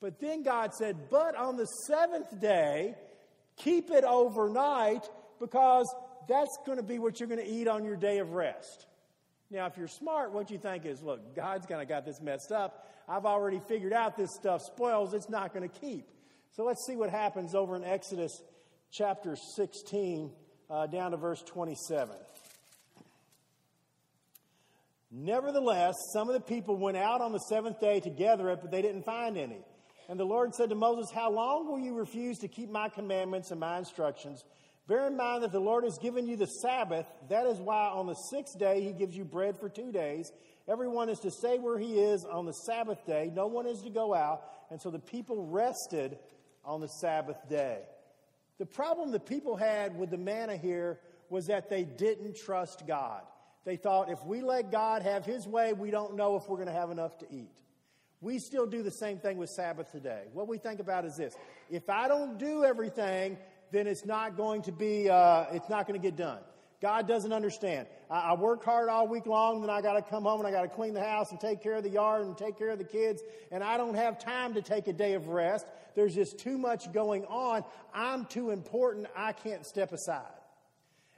But 0.00 0.20
then 0.20 0.44
God 0.44 0.74
said, 0.74 1.10
but 1.10 1.34
on 1.34 1.56
the 1.56 1.66
seventh 1.88 2.40
day, 2.40 2.94
keep 3.56 3.90
it 3.90 4.04
overnight 4.04 5.08
because 5.40 5.92
that's 6.28 6.58
going 6.66 6.78
to 6.78 6.84
be 6.84 6.98
what 6.98 7.20
you're 7.20 7.28
going 7.28 7.40
to 7.40 7.48
eat 7.48 7.68
on 7.68 7.84
your 7.84 7.96
day 7.96 8.18
of 8.18 8.32
rest. 8.32 8.86
Now, 9.50 9.66
if 9.66 9.76
you're 9.76 9.88
smart, 9.88 10.32
what 10.32 10.50
you 10.50 10.58
think 10.58 10.86
is, 10.86 11.02
look, 11.02 11.36
God's 11.36 11.66
kind 11.66 11.80
of 11.80 11.88
got 11.88 12.04
this 12.04 12.20
messed 12.20 12.50
up. 12.50 12.90
I've 13.08 13.26
already 13.26 13.60
figured 13.68 13.92
out 13.92 14.16
this 14.16 14.34
stuff 14.34 14.62
spoils, 14.62 15.14
it's 15.14 15.28
not 15.28 15.52
going 15.52 15.68
to 15.68 15.80
keep. 15.80 16.08
So 16.52 16.64
let's 16.64 16.84
see 16.86 16.96
what 16.96 17.10
happens 17.10 17.54
over 17.54 17.76
in 17.76 17.84
Exodus 17.84 18.42
chapter 18.90 19.36
16, 19.56 20.30
uh, 20.70 20.86
down 20.86 21.10
to 21.10 21.16
verse 21.16 21.42
27. 21.42 22.16
Nevertheless, 25.10 25.94
some 26.12 26.28
of 26.28 26.34
the 26.34 26.40
people 26.40 26.76
went 26.76 26.96
out 26.96 27.20
on 27.20 27.32
the 27.32 27.38
seventh 27.38 27.80
day 27.80 28.00
to 28.00 28.10
gather 28.10 28.50
it, 28.50 28.60
but 28.60 28.70
they 28.70 28.82
didn't 28.82 29.04
find 29.04 29.38
any. 29.38 29.64
And 30.08 30.18
the 30.18 30.24
Lord 30.24 30.54
said 30.54 30.70
to 30.70 30.74
Moses, 30.74 31.10
How 31.12 31.30
long 31.30 31.70
will 31.70 31.78
you 31.78 31.94
refuse 31.94 32.38
to 32.38 32.48
keep 32.48 32.68
my 32.68 32.88
commandments 32.88 33.50
and 33.50 33.60
my 33.60 33.78
instructions? 33.78 34.44
Bear 34.86 35.06
in 35.06 35.16
mind 35.16 35.42
that 35.42 35.52
the 35.52 35.60
Lord 35.60 35.84
has 35.84 35.96
given 35.96 36.26
you 36.26 36.36
the 36.36 36.46
Sabbath. 36.46 37.06
That 37.30 37.46
is 37.46 37.58
why 37.58 37.88
on 37.88 38.06
the 38.06 38.14
sixth 38.14 38.58
day 38.58 38.82
he 38.82 38.92
gives 38.92 39.16
you 39.16 39.24
bread 39.24 39.58
for 39.58 39.70
two 39.70 39.90
days. 39.90 40.30
Everyone 40.68 41.08
is 41.08 41.20
to 41.20 41.30
stay 41.30 41.58
where 41.58 41.78
he 41.78 41.98
is 42.00 42.24
on 42.24 42.44
the 42.44 42.52
Sabbath 42.52 43.06
day. 43.06 43.30
No 43.34 43.46
one 43.46 43.66
is 43.66 43.82
to 43.82 43.90
go 43.90 44.14
out. 44.14 44.42
And 44.70 44.80
so 44.80 44.90
the 44.90 44.98
people 44.98 45.46
rested 45.46 46.18
on 46.64 46.80
the 46.80 46.88
Sabbath 46.88 47.36
day. 47.48 47.78
The 48.58 48.66
problem 48.66 49.10
the 49.10 49.20
people 49.20 49.56
had 49.56 49.98
with 49.98 50.10
the 50.10 50.18
manna 50.18 50.56
here 50.56 51.00
was 51.30 51.46
that 51.46 51.70
they 51.70 51.84
didn't 51.84 52.36
trust 52.36 52.86
God. 52.86 53.22
They 53.64 53.76
thought 53.76 54.10
if 54.10 54.22
we 54.24 54.42
let 54.42 54.70
God 54.70 55.02
have 55.02 55.24
his 55.24 55.46
way, 55.46 55.72
we 55.72 55.90
don't 55.90 56.14
know 56.16 56.36
if 56.36 56.48
we're 56.48 56.56
going 56.56 56.68
to 56.68 56.74
have 56.74 56.90
enough 56.90 57.18
to 57.18 57.26
eat. 57.30 57.50
We 58.20 58.38
still 58.38 58.66
do 58.66 58.82
the 58.82 58.90
same 58.90 59.18
thing 59.18 59.36
with 59.36 59.50
Sabbath 59.50 59.90
today. 59.92 60.24
What 60.32 60.48
we 60.48 60.58
think 60.58 60.80
about 60.80 61.04
is 61.04 61.16
this 61.16 61.34
if 61.70 61.90
I 61.90 62.08
don't 62.08 62.38
do 62.38 62.64
everything, 62.64 63.36
then 63.74 63.86
it's 63.86 64.04
not 64.04 64.36
going 64.36 64.62
to 64.62 64.72
be, 64.72 65.08
uh, 65.08 65.46
it's 65.52 65.68
not 65.68 65.86
going 65.86 66.00
to 66.00 66.04
get 66.04 66.16
done. 66.16 66.38
God 66.80 67.08
doesn't 67.08 67.32
understand. 67.32 67.86
I, 68.10 68.32
I 68.32 68.34
work 68.34 68.64
hard 68.64 68.88
all 68.88 69.08
week 69.08 69.26
long, 69.26 69.60
then 69.62 69.70
I 69.70 69.80
got 69.80 69.94
to 69.94 70.02
come 70.02 70.24
home 70.24 70.40
and 70.40 70.46
I 70.46 70.50
got 70.50 70.62
to 70.62 70.68
clean 70.68 70.94
the 70.94 71.02
house 71.02 71.30
and 71.30 71.40
take 71.40 71.62
care 71.62 71.74
of 71.74 71.82
the 71.82 71.90
yard 71.90 72.26
and 72.26 72.36
take 72.36 72.58
care 72.58 72.70
of 72.70 72.78
the 72.78 72.84
kids, 72.84 73.22
and 73.50 73.64
I 73.64 73.76
don't 73.76 73.94
have 73.94 74.18
time 74.18 74.54
to 74.54 74.62
take 74.62 74.86
a 74.86 74.92
day 74.92 75.14
of 75.14 75.28
rest. 75.28 75.66
There's 75.94 76.14
just 76.14 76.38
too 76.38 76.58
much 76.58 76.92
going 76.92 77.24
on. 77.26 77.64
I'm 77.94 78.26
too 78.26 78.50
important. 78.50 79.06
I 79.16 79.32
can't 79.32 79.64
step 79.64 79.92
aside. 79.92 80.22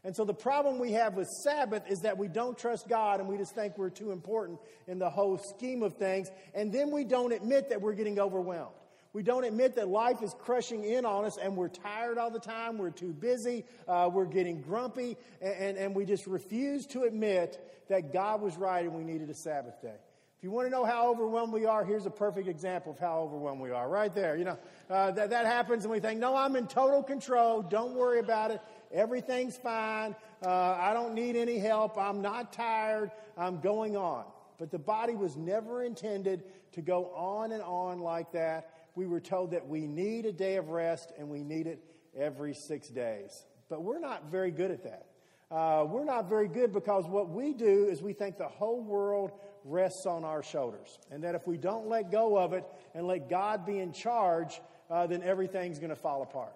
And 0.04 0.14
so 0.14 0.24
the 0.24 0.34
problem 0.34 0.78
we 0.78 0.92
have 0.92 1.14
with 1.14 1.26
Sabbath 1.42 1.82
is 1.90 2.02
that 2.02 2.16
we 2.16 2.28
don't 2.28 2.56
trust 2.56 2.88
God 2.88 3.18
and 3.18 3.28
we 3.28 3.36
just 3.36 3.56
think 3.56 3.76
we're 3.76 3.90
too 3.90 4.12
important 4.12 4.60
in 4.86 5.00
the 5.00 5.10
whole 5.10 5.36
scheme 5.36 5.82
of 5.82 5.96
things. 5.96 6.28
And 6.54 6.72
then 6.72 6.92
we 6.92 7.02
don't 7.02 7.32
admit 7.32 7.70
that 7.70 7.80
we're 7.80 7.94
getting 7.94 8.20
overwhelmed. 8.20 8.76
We 9.16 9.22
don't 9.22 9.44
admit 9.44 9.76
that 9.76 9.88
life 9.88 10.20
is 10.22 10.34
crushing 10.40 10.84
in 10.84 11.06
on 11.06 11.24
us 11.24 11.38
and 11.38 11.56
we're 11.56 11.70
tired 11.70 12.18
all 12.18 12.30
the 12.30 12.38
time, 12.38 12.76
we're 12.76 12.90
too 12.90 13.14
busy, 13.14 13.64
uh, 13.88 14.10
we're 14.12 14.26
getting 14.26 14.60
grumpy, 14.60 15.16
and, 15.40 15.54
and, 15.54 15.78
and 15.78 15.94
we 15.96 16.04
just 16.04 16.26
refuse 16.26 16.84
to 16.88 17.04
admit 17.04 17.58
that 17.88 18.12
God 18.12 18.42
was 18.42 18.58
right 18.58 18.84
and 18.84 18.92
we 18.92 19.04
needed 19.04 19.30
a 19.30 19.34
Sabbath 19.34 19.80
day. 19.80 19.96
If 20.36 20.44
you 20.44 20.50
want 20.50 20.66
to 20.66 20.70
know 20.70 20.84
how 20.84 21.10
overwhelmed 21.10 21.54
we 21.54 21.64
are, 21.64 21.82
here's 21.82 22.04
a 22.04 22.10
perfect 22.10 22.46
example 22.46 22.92
of 22.92 22.98
how 22.98 23.20
overwhelmed 23.20 23.62
we 23.62 23.70
are. 23.70 23.88
Right 23.88 24.14
there. 24.14 24.36
You 24.36 24.44
know, 24.44 24.58
uh, 24.90 25.12
that, 25.12 25.30
that 25.30 25.46
happens 25.46 25.86
and 25.86 25.92
we 25.92 25.98
think, 25.98 26.20
no, 26.20 26.36
I'm 26.36 26.54
in 26.54 26.66
total 26.66 27.02
control. 27.02 27.62
Don't 27.62 27.94
worry 27.94 28.18
about 28.18 28.50
it. 28.50 28.60
Everything's 28.92 29.56
fine. 29.56 30.14
Uh, 30.44 30.76
I 30.78 30.92
don't 30.92 31.14
need 31.14 31.36
any 31.36 31.58
help. 31.58 31.96
I'm 31.96 32.20
not 32.20 32.52
tired. 32.52 33.10
I'm 33.38 33.60
going 33.60 33.96
on. 33.96 34.26
But 34.58 34.70
the 34.70 34.78
body 34.78 35.14
was 35.14 35.36
never 35.36 35.82
intended 35.82 36.44
to 36.72 36.82
go 36.82 37.06
on 37.14 37.52
and 37.52 37.62
on 37.62 38.00
like 38.00 38.32
that. 38.32 38.75
We 38.96 39.06
were 39.06 39.20
told 39.20 39.52
that 39.52 39.68
we 39.68 39.86
need 39.86 40.26
a 40.26 40.32
day 40.32 40.56
of 40.56 40.70
rest 40.70 41.12
and 41.18 41.28
we 41.28 41.44
need 41.44 41.68
it 41.68 41.78
every 42.16 42.54
six 42.54 42.88
days. 42.88 43.44
But 43.68 43.82
we're 43.82 44.00
not 44.00 44.30
very 44.30 44.50
good 44.50 44.70
at 44.70 44.82
that. 44.84 45.06
Uh, 45.50 45.84
we're 45.84 46.04
not 46.04 46.28
very 46.28 46.48
good 46.48 46.72
because 46.72 47.06
what 47.06 47.28
we 47.28 47.52
do 47.52 47.86
is 47.88 48.02
we 48.02 48.12
think 48.12 48.38
the 48.38 48.48
whole 48.48 48.82
world 48.82 49.30
rests 49.64 50.06
on 50.06 50.24
our 50.24 50.42
shoulders. 50.42 50.98
And 51.10 51.22
that 51.22 51.34
if 51.34 51.46
we 51.46 51.56
don't 51.56 51.88
let 51.88 52.10
go 52.10 52.36
of 52.36 52.52
it 52.52 52.64
and 52.94 53.06
let 53.06 53.28
God 53.28 53.66
be 53.66 53.78
in 53.78 53.92
charge, 53.92 54.60
uh, 54.90 55.06
then 55.06 55.22
everything's 55.22 55.78
going 55.78 55.90
to 55.90 55.96
fall 55.96 56.22
apart. 56.22 56.54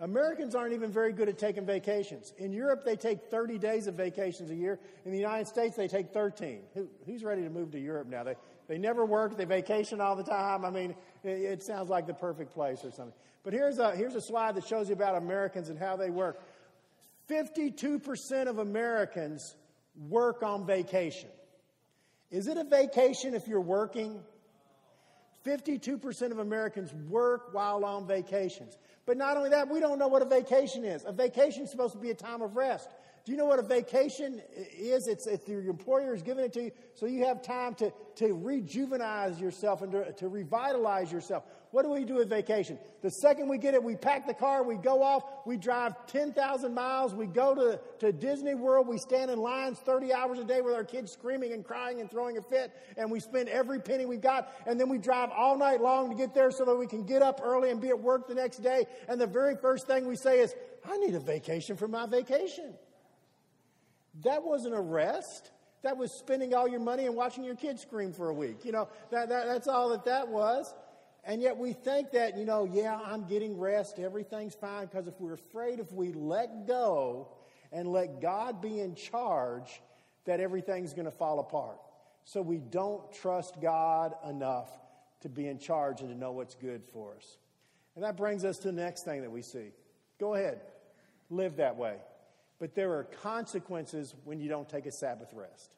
Americans 0.00 0.54
aren't 0.54 0.74
even 0.74 0.90
very 0.90 1.12
good 1.12 1.28
at 1.28 1.38
taking 1.38 1.64
vacations. 1.64 2.32
In 2.38 2.52
Europe, 2.52 2.84
they 2.84 2.96
take 2.96 3.30
30 3.30 3.58
days 3.58 3.86
of 3.86 3.94
vacations 3.94 4.50
a 4.50 4.54
year. 4.54 4.78
In 5.04 5.12
the 5.12 5.18
United 5.18 5.46
States, 5.46 5.76
they 5.76 5.88
take 5.88 6.12
13. 6.12 6.60
Who, 6.74 6.88
who's 7.06 7.22
ready 7.22 7.42
to 7.42 7.50
move 7.50 7.70
to 7.72 7.78
Europe 7.78 8.08
now? 8.08 8.24
They, 8.24 8.34
they 8.68 8.78
never 8.78 9.04
work, 9.04 9.36
they 9.36 9.44
vacation 9.44 10.00
all 10.00 10.16
the 10.16 10.22
time. 10.22 10.64
I 10.64 10.70
mean, 10.70 10.94
it, 11.22 11.28
it 11.28 11.62
sounds 11.62 11.90
like 11.90 12.06
the 12.06 12.14
perfect 12.14 12.52
place 12.52 12.84
or 12.84 12.90
something. 12.90 13.14
But 13.42 13.52
here's 13.52 13.78
a, 13.78 13.94
here's 13.94 14.14
a 14.14 14.20
slide 14.20 14.54
that 14.56 14.66
shows 14.66 14.88
you 14.88 14.94
about 14.94 15.16
Americans 15.16 15.68
and 15.68 15.78
how 15.78 15.96
they 15.96 16.10
work. 16.10 16.40
52% 17.28 18.46
of 18.46 18.58
Americans 18.58 19.54
work 20.08 20.42
on 20.42 20.66
vacation. 20.66 21.28
Is 22.30 22.48
it 22.48 22.56
a 22.56 22.64
vacation 22.64 23.34
if 23.34 23.46
you're 23.46 23.60
working? 23.60 24.20
52% 25.46 26.30
of 26.30 26.38
Americans 26.38 26.92
work 27.08 27.52
while 27.52 27.84
on 27.84 28.06
vacations. 28.06 28.76
But 29.06 29.18
not 29.18 29.36
only 29.36 29.50
that, 29.50 29.68
we 29.68 29.78
don't 29.80 29.98
know 29.98 30.08
what 30.08 30.22
a 30.22 30.24
vacation 30.24 30.84
is. 30.84 31.04
A 31.06 31.12
vacation 31.12 31.64
is 31.64 31.70
supposed 31.70 31.92
to 31.92 31.98
be 32.00 32.10
a 32.10 32.14
time 32.14 32.40
of 32.40 32.56
rest. 32.56 32.88
Do 33.24 33.32
you 33.32 33.38
know 33.38 33.46
what 33.46 33.58
a 33.58 33.62
vacation 33.62 34.42
is? 34.78 35.08
It's, 35.08 35.26
if 35.26 35.48
your 35.48 35.62
employer 35.62 36.14
is 36.14 36.20
giving 36.22 36.44
it 36.44 36.52
to 36.54 36.64
you 36.64 36.72
so 36.92 37.06
you 37.06 37.24
have 37.24 37.40
time 37.40 37.74
to, 37.76 37.90
to 38.16 38.36
rejuvenize 38.36 39.40
yourself 39.40 39.80
and 39.80 39.90
to, 39.92 40.12
to 40.12 40.28
revitalize 40.28 41.10
yourself. 41.10 41.44
What 41.70 41.84
do 41.84 41.90
we 41.90 42.04
do 42.04 42.16
with 42.16 42.28
vacation? 42.28 42.78
The 43.00 43.10
second 43.10 43.48
we 43.48 43.56
get 43.56 43.72
it, 43.72 43.82
we 43.82 43.96
pack 43.96 44.26
the 44.26 44.34
car, 44.34 44.62
we 44.62 44.76
go 44.76 45.02
off, 45.02 45.24
we 45.46 45.56
drive 45.56 46.06
10,000 46.06 46.72
miles, 46.72 47.14
we 47.14 47.26
go 47.26 47.54
to, 47.54 47.80
to 47.98 48.12
Disney 48.12 48.54
World, 48.54 48.86
we 48.86 48.98
stand 48.98 49.30
in 49.30 49.40
lines 49.40 49.78
30 49.78 50.12
hours 50.12 50.38
a 50.38 50.44
day 50.44 50.60
with 50.60 50.74
our 50.74 50.84
kids 50.84 51.10
screaming 51.10 51.52
and 51.52 51.64
crying 51.64 52.00
and 52.00 52.10
throwing 52.10 52.36
a 52.36 52.42
fit, 52.42 52.72
and 52.96 53.10
we 53.10 53.18
spend 53.18 53.48
every 53.48 53.80
penny 53.80 54.04
we've 54.04 54.20
got, 54.20 54.52
and 54.66 54.78
then 54.78 54.88
we 54.88 54.98
drive 54.98 55.30
all 55.34 55.58
night 55.58 55.80
long 55.80 56.10
to 56.10 56.14
get 56.14 56.32
there 56.32 56.52
so 56.52 56.64
that 56.64 56.76
we 56.76 56.86
can 56.86 57.04
get 57.04 57.22
up 57.22 57.40
early 57.42 57.70
and 57.70 57.80
be 57.80 57.88
at 57.88 57.98
work 57.98 58.28
the 58.28 58.34
next 58.34 58.58
day. 58.58 58.86
And 59.08 59.20
the 59.20 59.26
very 59.26 59.56
first 59.56 59.88
thing 59.88 60.06
we 60.06 60.14
say 60.14 60.40
is, 60.40 60.54
I 60.88 60.96
need 60.98 61.14
a 61.14 61.20
vacation 61.20 61.76
for 61.76 61.88
my 61.88 62.06
vacation. 62.06 62.74
That 64.22 64.44
wasn't 64.44 64.74
a 64.74 64.80
rest. 64.80 65.50
That 65.82 65.96
was 65.96 66.12
spending 66.12 66.54
all 66.54 66.68
your 66.68 66.80
money 66.80 67.06
and 67.06 67.14
watching 67.14 67.44
your 67.44 67.56
kids 67.56 67.82
scream 67.82 68.12
for 68.12 68.28
a 68.28 68.34
week. 68.34 68.64
You 68.64 68.72
know, 68.72 68.88
that, 69.10 69.28
that, 69.28 69.46
that's 69.46 69.68
all 69.68 69.90
that 69.90 70.04
that 70.04 70.28
was. 70.28 70.72
And 71.24 71.40
yet 71.40 71.56
we 71.56 71.72
think 71.72 72.12
that, 72.12 72.36
you 72.36 72.44
know, 72.44 72.68
yeah, 72.70 72.98
I'm 73.04 73.24
getting 73.26 73.58
rest, 73.58 73.98
everything's 73.98 74.54
fine, 74.54 74.86
because 74.86 75.08
if 75.08 75.18
we're 75.18 75.34
afraid 75.34 75.80
if 75.80 75.90
we 75.90 76.12
let 76.12 76.66
go 76.66 77.28
and 77.72 77.88
let 77.88 78.20
God 78.20 78.60
be 78.60 78.80
in 78.80 78.94
charge, 78.94 79.80
that 80.26 80.40
everything's 80.40 80.92
going 80.92 81.06
to 81.06 81.10
fall 81.10 81.40
apart. 81.40 81.78
So 82.24 82.40
we 82.40 82.58
don't 82.58 83.10
trust 83.12 83.60
God 83.60 84.14
enough 84.28 84.70
to 85.20 85.28
be 85.28 85.48
in 85.48 85.58
charge 85.58 86.00
and 86.00 86.10
to 86.10 86.16
know 86.16 86.32
what's 86.32 86.54
good 86.54 86.82
for 86.92 87.14
us. 87.16 87.38
And 87.94 88.04
that 88.04 88.16
brings 88.16 88.44
us 88.44 88.58
to 88.58 88.68
the 88.68 88.72
next 88.72 89.04
thing 89.04 89.22
that 89.22 89.30
we 89.30 89.42
see. 89.42 89.70
Go 90.18 90.34
ahead, 90.34 90.60
live 91.30 91.56
that 91.56 91.76
way. 91.76 91.96
But 92.58 92.74
there 92.74 92.92
are 92.92 93.04
consequences 93.04 94.14
when 94.24 94.40
you 94.40 94.48
don't 94.48 94.68
take 94.68 94.86
a 94.86 94.92
Sabbath 94.92 95.32
rest. 95.34 95.74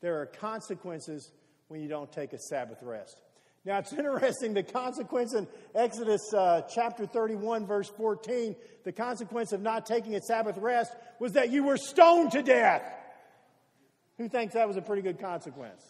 There 0.00 0.20
are 0.20 0.26
consequences 0.26 1.30
when 1.68 1.80
you 1.80 1.88
don't 1.88 2.10
take 2.10 2.32
a 2.32 2.38
Sabbath 2.38 2.78
rest. 2.82 3.20
Now, 3.64 3.78
it's 3.78 3.92
interesting 3.98 4.54
the 4.54 4.62
consequence 4.62 5.34
in 5.34 5.46
Exodus 5.74 6.32
uh, 6.34 6.62
chapter 6.74 7.06
31, 7.06 7.66
verse 7.66 7.88
14, 7.88 8.54
the 8.84 8.92
consequence 8.92 9.52
of 9.52 9.62
not 9.62 9.86
taking 9.86 10.14
a 10.14 10.20
Sabbath 10.20 10.58
rest 10.58 10.94
was 11.18 11.32
that 11.32 11.50
you 11.50 11.64
were 11.64 11.76
stoned 11.76 12.32
to 12.32 12.42
death. 12.42 12.82
Who 14.18 14.28
thinks 14.28 14.54
that 14.54 14.68
was 14.68 14.76
a 14.76 14.82
pretty 14.82 15.02
good 15.02 15.18
consequence? 15.18 15.82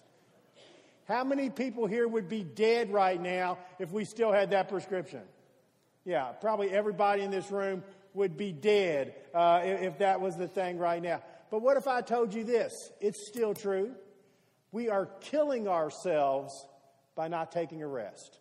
How 1.07 1.25
many 1.25 1.51
people 1.51 1.87
here 1.87 2.09
would 2.09 2.29
be 2.29 2.43
dead 2.43 2.91
right 2.91 3.21
now 3.21 3.59
if 3.79 3.91
we 3.91 4.05
still 4.05 4.33
had 4.33 4.51
that 4.51 4.69
prescription? 4.69 5.21
Yeah, 6.07 6.29
probably 6.41 6.71
everybody 6.71 7.23
in 7.23 7.31
this 7.31 7.51
room 7.51 7.83
would 8.15 8.37
be 8.37 8.53
dead 8.53 9.15
uh, 9.35 9.61
if 9.65 9.99
that 9.99 10.21
was 10.21 10.37
the 10.37 10.49
thing 10.49 10.79
right 10.79 11.03
now. 11.03 11.21
But 11.51 11.63
what 11.63 11.77
if 11.77 11.87
I 11.87 12.01
told 12.01 12.33
you 12.33 12.45
this? 12.45 12.91
It's 13.01 13.27
still 13.27 13.55
true. 13.55 13.95
We 14.73 14.89
are 14.89 15.07
killing 15.21 15.69
ourselves 15.69 16.67
by 17.15 17.29
not 17.29 17.53
taking 17.53 17.83
a 17.83 17.87
rest. 17.87 18.39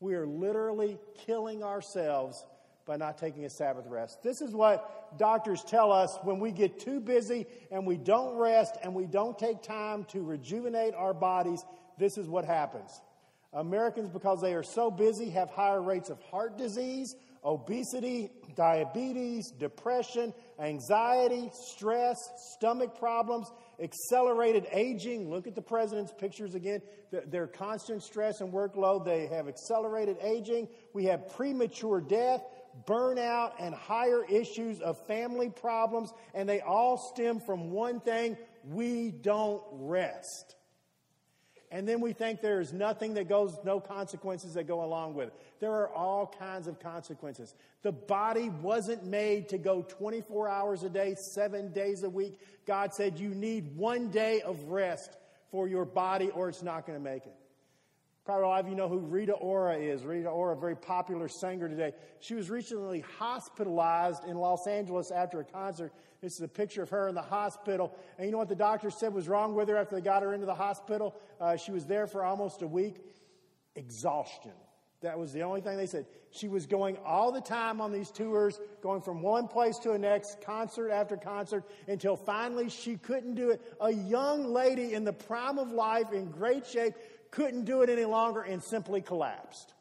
We 0.00 0.14
are 0.14 0.26
literally 0.26 0.98
killing 1.26 1.62
ourselves 1.62 2.44
by 2.86 2.96
not 2.96 3.18
taking 3.18 3.44
a 3.44 3.50
Sabbath 3.50 3.86
rest. 3.86 4.22
This 4.22 4.40
is 4.40 4.52
what 4.52 5.16
doctors 5.18 5.62
tell 5.62 5.92
us 5.92 6.18
when 6.22 6.40
we 6.40 6.50
get 6.50 6.80
too 6.80 6.98
busy 6.98 7.46
and 7.70 7.86
we 7.86 7.96
don't 7.96 8.36
rest 8.36 8.76
and 8.82 8.94
we 8.94 9.06
don't 9.06 9.38
take 9.38 9.62
time 9.62 10.04
to 10.06 10.22
rejuvenate 10.22 10.94
our 10.94 11.14
bodies. 11.14 11.64
This 11.98 12.18
is 12.18 12.26
what 12.26 12.44
happens. 12.44 13.00
Americans, 13.52 14.08
because 14.08 14.40
they 14.40 14.54
are 14.54 14.62
so 14.62 14.90
busy, 14.90 15.30
have 15.30 15.50
higher 15.50 15.82
rates 15.82 16.08
of 16.08 16.20
heart 16.22 16.56
disease, 16.56 17.14
obesity, 17.44 18.30
diabetes, 18.56 19.50
depression, 19.58 20.34
anxiety, 20.58 21.50
stress, 21.52 22.16
stomach 22.54 22.98
problems, 22.98 23.50
accelerated 23.80 24.66
aging. 24.72 25.30
Look 25.30 25.46
at 25.46 25.54
the 25.54 25.62
president's 25.62 26.12
pictures 26.12 26.54
again. 26.54 26.82
Their 27.10 27.46
constant 27.46 28.02
stress 28.02 28.40
and 28.40 28.52
workload, 28.52 29.04
they 29.04 29.26
have 29.28 29.48
accelerated 29.48 30.18
aging. 30.22 30.68
We 30.92 31.04
have 31.04 31.28
premature 31.34 32.00
death, 32.00 32.42
burnout, 32.86 33.52
and 33.58 33.74
higher 33.74 34.24
issues 34.24 34.80
of 34.80 35.04
family 35.06 35.48
problems, 35.50 36.12
and 36.34 36.48
they 36.48 36.60
all 36.60 36.96
stem 37.14 37.40
from 37.40 37.70
one 37.70 38.00
thing 38.00 38.36
we 38.64 39.10
don't 39.10 39.62
rest. 39.72 40.56
And 41.72 41.86
then 41.86 42.00
we 42.00 42.12
think 42.12 42.40
there 42.40 42.60
is 42.60 42.72
nothing 42.72 43.14
that 43.14 43.28
goes, 43.28 43.56
no 43.64 43.78
consequences 43.78 44.54
that 44.54 44.66
go 44.66 44.82
along 44.82 45.14
with 45.14 45.28
it. 45.28 45.34
There 45.60 45.72
are 45.72 45.88
all 45.88 46.34
kinds 46.38 46.66
of 46.66 46.80
consequences. 46.80 47.54
The 47.82 47.92
body 47.92 48.48
wasn't 48.48 49.04
made 49.04 49.48
to 49.50 49.58
go 49.58 49.82
24 49.82 50.48
hours 50.48 50.82
a 50.82 50.90
day, 50.90 51.14
seven 51.14 51.72
days 51.72 52.02
a 52.02 52.10
week. 52.10 52.40
God 52.66 52.92
said 52.92 53.18
you 53.18 53.28
need 53.28 53.76
one 53.76 54.08
day 54.08 54.40
of 54.40 54.64
rest 54.64 55.16
for 55.52 55.68
your 55.68 55.84
body 55.84 56.30
or 56.30 56.48
it's 56.48 56.62
not 56.62 56.86
going 56.86 56.98
to 56.98 57.04
make 57.04 57.26
it. 57.26 57.34
Probably 58.24 58.44
a 58.44 58.48
lot 58.48 58.60
of 58.60 58.68
you 58.68 58.74
know 58.74 58.88
who 58.88 58.98
Rita 58.98 59.32
Ora 59.32 59.76
is. 59.76 60.04
Rita 60.04 60.28
Ora, 60.28 60.56
a 60.56 60.60
very 60.60 60.76
popular 60.76 61.28
singer 61.28 61.68
today. 61.68 61.92
She 62.18 62.34
was 62.34 62.50
recently 62.50 63.04
hospitalized 63.18 64.24
in 64.24 64.36
Los 64.36 64.66
Angeles 64.66 65.10
after 65.10 65.40
a 65.40 65.44
concert. 65.44 65.92
This 66.20 66.34
is 66.34 66.42
a 66.42 66.48
picture 66.48 66.82
of 66.82 66.90
her 66.90 67.08
in 67.08 67.14
the 67.14 67.22
hospital. 67.22 67.96
And 68.18 68.26
you 68.26 68.32
know 68.32 68.38
what 68.38 68.48
the 68.48 68.54
doctor 68.54 68.90
said 68.90 69.14
was 69.14 69.28
wrong 69.28 69.54
with 69.54 69.68
her 69.68 69.76
after 69.76 69.96
they 69.96 70.02
got 70.02 70.22
her 70.22 70.34
into 70.34 70.46
the 70.46 70.54
hospital? 70.54 71.14
Uh, 71.40 71.56
she 71.56 71.72
was 71.72 71.86
there 71.86 72.06
for 72.06 72.22
almost 72.22 72.62
a 72.62 72.66
week. 72.66 72.96
Exhaustion. 73.74 74.52
That 75.00 75.18
was 75.18 75.32
the 75.32 75.42
only 75.42 75.62
thing 75.62 75.78
they 75.78 75.86
said. 75.86 76.04
She 76.30 76.46
was 76.46 76.66
going 76.66 76.98
all 77.06 77.32
the 77.32 77.40
time 77.40 77.80
on 77.80 77.90
these 77.90 78.10
tours, 78.10 78.60
going 78.82 79.00
from 79.00 79.22
one 79.22 79.48
place 79.48 79.78
to 79.78 79.88
the 79.88 79.98
next, 79.98 80.42
concert 80.42 80.90
after 80.90 81.16
concert, 81.16 81.64
until 81.88 82.16
finally 82.16 82.68
she 82.68 82.96
couldn't 82.98 83.34
do 83.34 83.50
it. 83.50 83.62
A 83.80 83.90
young 83.90 84.52
lady 84.52 84.92
in 84.92 85.04
the 85.04 85.12
prime 85.12 85.58
of 85.58 85.72
life, 85.72 86.12
in 86.12 86.30
great 86.30 86.66
shape, 86.66 86.94
couldn't 87.30 87.64
do 87.64 87.80
it 87.80 87.88
any 87.88 88.04
longer 88.04 88.42
and 88.42 88.62
simply 88.62 89.00
collapsed. 89.00 89.72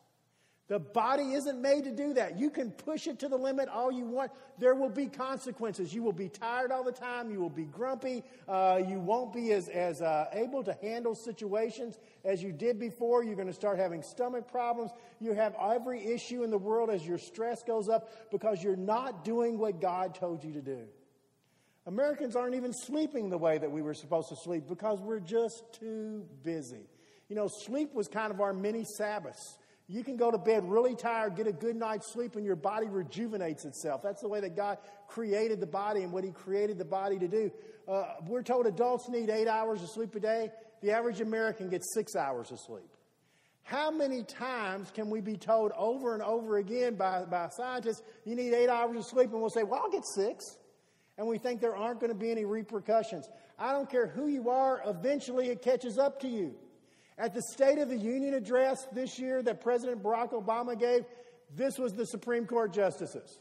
The 0.70 0.78
body 0.78 1.34
isn't 1.34 1.60
made 1.60 1.86
to 1.86 1.92
do 1.92 2.14
that. 2.14 2.38
You 2.38 2.52
can 2.52 2.70
push 2.70 3.08
it 3.08 3.18
to 3.20 3.28
the 3.28 3.36
limit 3.36 3.70
all 3.70 3.92
you 3.92 4.06
want. 4.06 4.32
There 4.60 4.76
will 4.76 4.90
be 4.90 5.08
consequences. 5.08 5.96
You 5.96 6.04
will 6.04 6.14
be 6.14 6.30
tired 6.30 6.72
all 6.72 6.84
the 6.84 6.92
time. 6.92 7.32
You 7.32 7.40
will 7.40 7.50
be 7.50 7.66
grumpy. 7.66 8.24
Uh, 8.48 8.80
you 8.88 9.00
won't 9.00 9.34
be 9.34 9.52
as, 9.52 9.68
as 9.68 10.04
uh, 10.04 10.28
able 10.32 10.64
to 10.64 10.78
handle 10.80 11.16
situations 11.16 11.98
as 12.24 12.44
you 12.44 12.52
did 12.52 12.80
before. 12.80 13.24
You're 13.24 13.36
going 13.36 13.48
to 13.48 13.54
start 13.54 13.80
having 13.80 14.04
stomach 14.04 14.48
problems. 14.48 14.92
You 15.20 15.34
have 15.34 15.56
every 15.60 16.06
issue 16.06 16.44
in 16.44 16.52
the 16.52 16.58
world 16.60 16.92
as 16.92 17.06
your 17.06 17.18
stress 17.18 17.64
goes 17.64 17.90
up 17.90 18.30
because 18.30 18.64
you're 18.64 18.76
not 18.76 19.26
doing 19.26 19.58
what 19.58 19.82
God 19.82 20.14
told 20.14 20.44
you 20.44 20.54
to 20.54 20.62
do. 20.62 20.82
Americans 21.88 22.36
aren't 22.36 22.54
even 22.54 22.74
sleeping 22.74 23.32
the 23.32 23.40
way 23.40 23.58
that 23.58 23.72
we 23.72 23.82
were 23.82 23.96
supposed 23.96 24.30
to 24.30 24.36
sleep 24.36 24.66
because 24.68 25.00
we're 25.00 25.20
just 25.20 25.64
too 25.74 26.28
busy. 26.44 26.86
You 27.28 27.36
know, 27.36 27.48
sleep 27.48 27.96
was 27.96 28.08
kind 28.08 28.32
of 28.32 28.40
our 28.40 28.54
mini 28.54 28.84
Sabbaths. 28.84 29.58
You 29.92 30.04
can 30.04 30.18
go 30.18 30.30
to 30.30 30.38
bed 30.38 30.70
really 30.70 30.96
tired, 30.96 31.36
get 31.36 31.48
a 31.48 31.52
good 31.52 31.76
night's 31.76 32.14
sleep, 32.14 32.36
and 32.36 32.46
your 32.46 32.56
body 32.56 32.88
rejuvenates 32.88 33.66
itself. 33.66 34.04
That's 34.04 34.22
the 34.22 34.28
way 34.28 34.40
that 34.40 34.56
God 34.56 34.78
created 35.08 35.60
the 35.60 35.66
body 35.66 36.04
and 36.04 36.14
what 36.14 36.24
He 36.24 36.30
created 36.30 36.78
the 36.78 36.86
body 36.86 37.18
to 37.18 37.28
do. 37.28 37.52
Uh, 37.88 38.04
we're 38.28 38.44
told 38.44 38.68
adults 38.68 39.10
need 39.10 39.32
eight 39.32 39.48
hours 39.48 39.82
of 39.82 39.90
sleep 39.90 40.14
a 40.14 40.20
day. 40.20 40.52
The 40.82 40.92
average 40.92 41.22
American 41.22 41.70
gets 41.70 41.92
six 41.96 42.16
hours 42.16 42.52
of 42.52 42.60
sleep. 42.60 42.88
How 43.64 43.90
many 43.90 44.22
times 44.24 44.92
can 44.92 45.10
we 45.10 45.22
be 45.22 45.38
told 45.38 45.72
over 45.76 46.14
and 46.14 46.22
over 46.22 46.58
again 46.58 46.94
by, 46.94 47.24
by 47.26 47.50
scientists, 47.50 48.04
you 48.26 48.36
need 48.36 48.54
eight 48.54 48.70
hours 48.70 48.96
of 48.96 49.06
sleep, 49.06 49.32
and 49.32 49.42
we'll 49.42 49.50
say, 49.50 49.64
well, 49.64 49.82
I'll 49.84 49.92
get 49.92 50.06
six. 50.06 50.46
And 51.18 51.28
we 51.28 51.40
think 51.40 51.62
there 51.62 51.76
aren't 51.76 52.00
going 52.00 52.12
to 52.12 52.18
be 52.18 52.30
any 52.30 52.46
repercussions. 52.46 53.28
I 53.58 53.72
don't 53.72 53.90
care 53.90 54.06
who 54.06 54.28
you 54.28 54.52
are, 54.52 54.84
eventually 54.86 55.50
it 55.50 55.64
catches 55.64 55.98
up 55.98 56.20
to 56.22 56.28
you. 56.28 56.54
At 57.20 57.34
the 57.34 57.42
State 57.42 57.80
of 57.80 57.90
the 57.90 57.98
Union 57.98 58.34
address 58.34 58.88
this 58.94 59.20
year 59.20 59.44
that 59.44 59.62
President 59.62 60.02
Barack 60.02 60.32
Obama 60.32 60.80
gave, 60.80 61.04
this 61.54 61.78
was 61.78 61.94
the 61.94 62.06
Supreme 62.06 62.46
Court 62.46 62.72
justices. 62.72 63.40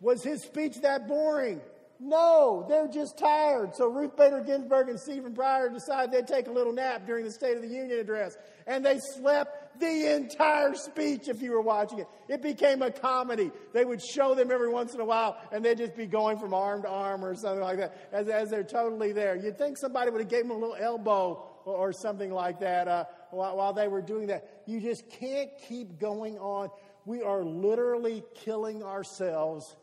Was 0.00 0.24
his 0.24 0.42
speech 0.42 0.80
that 0.82 1.06
boring? 1.06 1.60
No, 2.00 2.66
they're 2.68 2.88
just 2.88 3.18
tired. 3.18 3.74
So 3.74 3.88
Ruth 3.88 4.16
Bader 4.16 4.40
Ginsburg 4.40 4.88
and 4.88 4.98
Stephen 4.98 5.34
Breyer 5.34 5.72
decided 5.72 6.12
they'd 6.12 6.26
take 6.26 6.48
a 6.48 6.52
little 6.52 6.72
nap 6.72 7.06
during 7.06 7.24
the 7.24 7.30
State 7.32 7.56
of 7.56 7.62
the 7.62 7.68
Union 7.68 7.98
address. 7.98 8.36
And 8.66 8.84
they 8.84 8.98
slept 8.98 9.67
the 9.78 10.14
entire 10.14 10.74
speech 10.74 11.28
if 11.28 11.42
you 11.42 11.52
were 11.52 11.60
watching 11.60 12.00
it. 12.00 12.08
It 12.28 12.42
became 12.42 12.82
a 12.82 12.90
comedy. 12.90 13.50
They 13.72 13.84
would 13.84 14.02
show 14.02 14.34
them 14.34 14.50
every 14.50 14.68
once 14.68 14.94
in 14.94 15.00
a 15.00 15.04
while 15.04 15.36
and 15.52 15.64
they'd 15.64 15.78
just 15.78 15.96
be 15.96 16.06
going 16.06 16.38
from 16.38 16.54
arm 16.54 16.82
to 16.82 16.88
arm 16.88 17.24
or 17.24 17.34
something 17.34 17.62
like 17.62 17.78
that 17.78 18.08
as, 18.12 18.28
as 18.28 18.50
they're 18.50 18.64
totally 18.64 19.12
there. 19.12 19.36
You'd 19.36 19.58
think 19.58 19.76
somebody 19.76 20.10
would 20.10 20.20
have 20.20 20.30
gave 20.30 20.42
them 20.42 20.50
a 20.50 20.58
little 20.58 20.76
elbow 20.78 21.44
or, 21.64 21.74
or 21.74 21.92
something 21.92 22.32
like 22.32 22.60
that 22.60 22.88
uh, 22.88 23.04
while, 23.30 23.56
while 23.56 23.72
they 23.72 23.88
were 23.88 24.02
doing 24.02 24.26
that. 24.28 24.62
You 24.66 24.80
just 24.80 25.08
can't 25.08 25.50
keep 25.68 25.98
going 25.98 26.38
on. 26.38 26.70
We 27.04 27.22
are 27.22 27.44
literally 27.44 28.24
killing 28.34 28.82
ourselves 28.82 29.76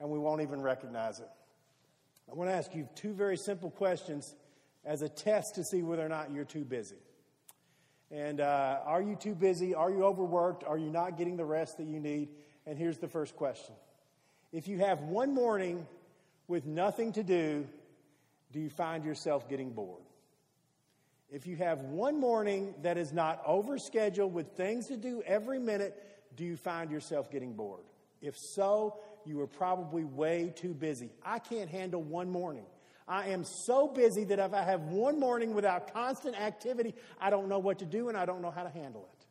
and 0.00 0.10
we 0.10 0.18
won't 0.18 0.42
even 0.42 0.60
recognize 0.60 1.20
it. 1.20 1.28
I 2.30 2.34
want 2.34 2.50
to 2.50 2.54
ask 2.54 2.74
you 2.74 2.88
two 2.94 3.12
very 3.12 3.36
simple 3.36 3.70
questions 3.70 4.34
as 4.84 5.02
a 5.02 5.08
test 5.08 5.54
to 5.56 5.64
see 5.64 5.82
whether 5.82 6.04
or 6.04 6.08
not 6.08 6.32
you're 6.32 6.44
too 6.44 6.64
busy. 6.64 6.96
And 8.12 8.40
uh, 8.42 8.80
are 8.84 9.00
you 9.00 9.16
too 9.16 9.34
busy? 9.34 9.74
Are 9.74 9.90
you 9.90 10.04
overworked? 10.04 10.64
Are 10.64 10.76
you 10.76 10.90
not 10.90 11.16
getting 11.16 11.38
the 11.38 11.46
rest 11.46 11.78
that 11.78 11.86
you 11.86 11.98
need? 11.98 12.28
And 12.66 12.78
here's 12.78 12.98
the 12.98 13.08
first 13.08 13.34
question 13.36 13.74
If 14.52 14.68
you 14.68 14.78
have 14.78 15.00
one 15.00 15.34
morning 15.34 15.86
with 16.46 16.66
nothing 16.66 17.12
to 17.14 17.22
do, 17.22 17.66
do 18.52 18.60
you 18.60 18.68
find 18.68 19.04
yourself 19.04 19.48
getting 19.48 19.70
bored? 19.70 20.02
If 21.30 21.46
you 21.46 21.56
have 21.56 21.78
one 21.78 22.20
morning 22.20 22.74
that 22.82 22.98
is 22.98 23.10
not 23.10 23.42
overscheduled 23.46 24.32
with 24.32 24.48
things 24.48 24.88
to 24.88 24.98
do 24.98 25.22
every 25.24 25.58
minute, 25.58 25.96
do 26.36 26.44
you 26.44 26.58
find 26.58 26.90
yourself 26.90 27.30
getting 27.30 27.54
bored? 27.54 27.84
If 28.20 28.36
so, 28.36 28.98
you 29.24 29.40
are 29.40 29.46
probably 29.46 30.04
way 30.04 30.52
too 30.54 30.74
busy. 30.74 31.10
I 31.24 31.38
can't 31.38 31.70
handle 31.70 32.02
one 32.02 32.28
morning. 32.28 32.66
I 33.08 33.28
am 33.28 33.44
so 33.44 33.88
busy 33.88 34.24
that 34.24 34.38
if 34.38 34.54
I 34.54 34.62
have 34.62 34.82
one 34.82 35.18
morning 35.18 35.54
without 35.54 35.92
constant 35.92 36.40
activity, 36.40 36.94
I 37.20 37.30
don't 37.30 37.48
know 37.48 37.58
what 37.58 37.78
to 37.80 37.84
do 37.84 38.08
and 38.08 38.16
I 38.16 38.26
don't 38.26 38.42
know 38.42 38.50
how 38.50 38.62
to 38.62 38.70
handle 38.70 39.08
it. 39.12 39.26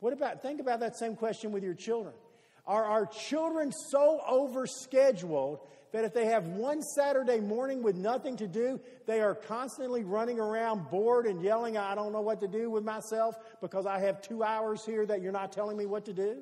What 0.00 0.12
about, 0.12 0.42
think 0.42 0.60
about 0.60 0.80
that 0.80 0.96
same 0.96 1.16
question 1.16 1.52
with 1.52 1.62
your 1.62 1.74
children. 1.74 2.14
Are 2.66 2.84
our 2.84 3.06
children 3.06 3.72
so 3.72 4.20
overscheduled 4.28 5.60
that 5.92 6.04
if 6.04 6.14
they 6.14 6.26
have 6.26 6.46
one 6.48 6.82
Saturday 6.82 7.38
morning 7.38 7.82
with 7.82 7.96
nothing 7.96 8.36
to 8.38 8.48
do, 8.48 8.80
they 9.06 9.20
are 9.20 9.34
constantly 9.34 10.04
running 10.04 10.40
around 10.40 10.90
bored 10.90 11.26
and 11.26 11.42
yelling, 11.42 11.76
I 11.76 11.94
don't 11.94 12.12
know 12.12 12.20
what 12.20 12.40
to 12.40 12.48
do 12.48 12.70
with 12.70 12.82
myself 12.82 13.36
because 13.60 13.84
I 13.86 14.00
have 14.00 14.22
two 14.22 14.42
hours 14.42 14.84
here 14.86 15.04
that 15.06 15.20
you're 15.20 15.32
not 15.32 15.52
telling 15.52 15.76
me 15.76 15.86
what 15.86 16.04
to 16.06 16.12
do? 16.12 16.38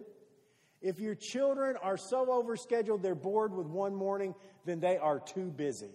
If 0.81 0.99
your 0.99 1.14
children 1.14 1.77
are 1.83 1.97
so 1.99 2.27
overscheduled 2.27 3.03
they're 3.03 3.14
bored 3.14 3.53
with 3.53 3.66
one 3.66 3.94
morning, 3.94 4.35
then 4.64 4.81
they 4.81 4.97
are 4.97 5.21
too 5.21 5.51
busy. 5.51 5.90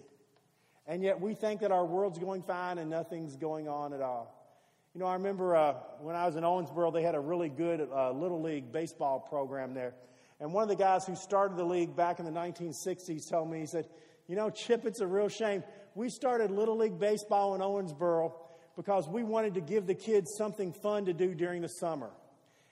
And 0.86 1.02
yet 1.02 1.20
we 1.20 1.34
think 1.34 1.60
that 1.60 1.72
our 1.72 1.84
world's 1.84 2.18
going 2.18 2.42
fine 2.42 2.78
and 2.78 2.88
nothing's 2.88 3.36
going 3.36 3.68
on 3.68 3.92
at 3.92 4.00
all. 4.00 4.32
You 4.94 5.00
know, 5.00 5.06
I 5.06 5.14
remember 5.14 5.54
uh, 5.54 5.74
when 6.00 6.16
I 6.16 6.26
was 6.26 6.36
in 6.36 6.42
Owensboro, 6.42 6.92
they 6.92 7.02
had 7.02 7.14
a 7.14 7.20
really 7.20 7.48
good 7.48 7.86
uh, 7.92 8.12
Little 8.12 8.40
League 8.40 8.72
baseball 8.72 9.20
program 9.20 9.74
there. 9.74 9.94
And 10.40 10.52
one 10.52 10.62
of 10.62 10.68
the 10.68 10.76
guys 10.76 11.06
who 11.06 11.16
started 11.16 11.56
the 11.56 11.64
league 11.64 11.96
back 11.96 12.18
in 12.18 12.24
the 12.24 12.30
1960s 12.30 13.28
told 13.28 13.50
me, 13.50 13.60
he 13.60 13.66
said, 13.66 13.88
You 14.26 14.36
know, 14.36 14.48
Chip, 14.50 14.86
it's 14.86 15.00
a 15.00 15.06
real 15.06 15.28
shame. 15.28 15.64
We 15.94 16.08
started 16.08 16.50
Little 16.50 16.76
League 16.76 16.98
baseball 16.98 17.54
in 17.54 17.60
Owensboro 17.60 18.32
because 18.76 19.08
we 19.08 19.22
wanted 19.22 19.54
to 19.54 19.60
give 19.60 19.86
the 19.86 19.94
kids 19.94 20.34
something 20.36 20.72
fun 20.72 21.06
to 21.06 21.12
do 21.12 21.34
during 21.34 21.62
the 21.62 21.68
summer. 21.68 22.10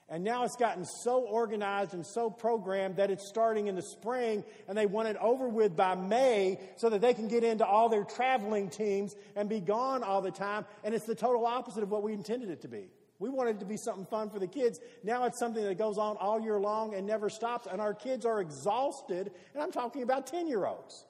And 0.08 0.22
now 0.22 0.44
it's 0.44 0.56
gotten 0.56 0.84
so 0.84 1.22
organized 1.22 1.94
and 1.94 2.04
so 2.04 2.28
programmed 2.28 2.96
that 2.96 3.10
it's 3.10 3.26
starting 3.26 3.68
in 3.68 3.74
the 3.74 3.82
spring 3.82 4.44
and 4.68 4.76
they 4.76 4.84
want 4.84 5.08
it 5.08 5.16
over 5.18 5.48
with 5.48 5.74
by 5.74 5.94
May 5.94 6.60
so 6.76 6.90
that 6.90 7.00
they 7.00 7.14
can 7.14 7.26
get 7.26 7.42
into 7.42 7.66
all 7.66 7.88
their 7.88 8.04
traveling 8.04 8.68
teams 8.68 9.16
and 9.34 9.48
be 9.48 9.60
gone 9.60 10.02
all 10.02 10.20
the 10.20 10.30
time. 10.30 10.66
And 10.84 10.94
it's 10.94 11.06
the 11.06 11.14
total 11.14 11.46
opposite 11.46 11.82
of 11.82 11.90
what 11.90 12.02
we 12.02 12.12
intended 12.12 12.50
it 12.50 12.60
to 12.62 12.68
be. 12.68 12.88
We 13.18 13.30
wanted 13.30 13.56
it 13.56 13.60
to 13.60 13.64
be 13.64 13.78
something 13.78 14.04
fun 14.04 14.28
for 14.28 14.38
the 14.38 14.46
kids. 14.46 14.78
Now 15.02 15.24
it's 15.24 15.38
something 15.38 15.64
that 15.64 15.78
goes 15.78 15.96
on 15.96 16.16
all 16.18 16.38
year 16.38 16.60
long 16.60 16.94
and 16.94 17.06
never 17.06 17.30
stops. 17.30 17.66
And 17.70 17.80
our 17.80 17.94
kids 17.94 18.26
are 18.26 18.40
exhausted. 18.40 19.30
And 19.54 19.62
I'm 19.62 19.72
talking 19.72 20.02
about 20.02 20.26
10 20.26 20.48
year 20.48 20.66
olds. 20.66 21.06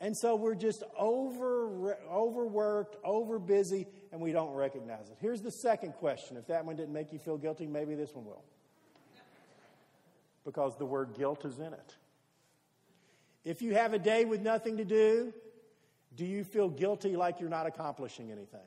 And 0.00 0.14
so 0.16 0.36
we're 0.36 0.54
just 0.54 0.82
over, 0.98 1.96
overworked, 2.10 2.96
over 3.02 3.38
busy, 3.38 3.86
and 4.12 4.20
we 4.20 4.30
don't 4.30 4.52
recognize 4.52 5.08
it. 5.08 5.16
Here's 5.20 5.40
the 5.40 5.50
second 5.50 5.92
question. 5.92 6.36
If 6.36 6.46
that 6.48 6.64
one 6.64 6.76
didn't 6.76 6.92
make 6.92 7.12
you 7.12 7.18
feel 7.18 7.38
guilty, 7.38 7.66
maybe 7.66 7.94
this 7.94 8.14
one 8.14 8.26
will. 8.26 8.44
Because 10.44 10.76
the 10.76 10.84
word 10.84 11.14
guilt 11.16 11.44
is 11.44 11.58
in 11.58 11.72
it. 11.72 11.96
If 13.44 13.62
you 13.62 13.74
have 13.74 13.94
a 13.94 13.98
day 13.98 14.24
with 14.24 14.42
nothing 14.42 14.76
to 14.76 14.84
do, 14.84 15.32
do 16.14 16.26
you 16.26 16.44
feel 16.44 16.68
guilty 16.68 17.16
like 17.16 17.40
you're 17.40 17.48
not 17.48 17.66
accomplishing 17.66 18.30
anything? 18.30 18.60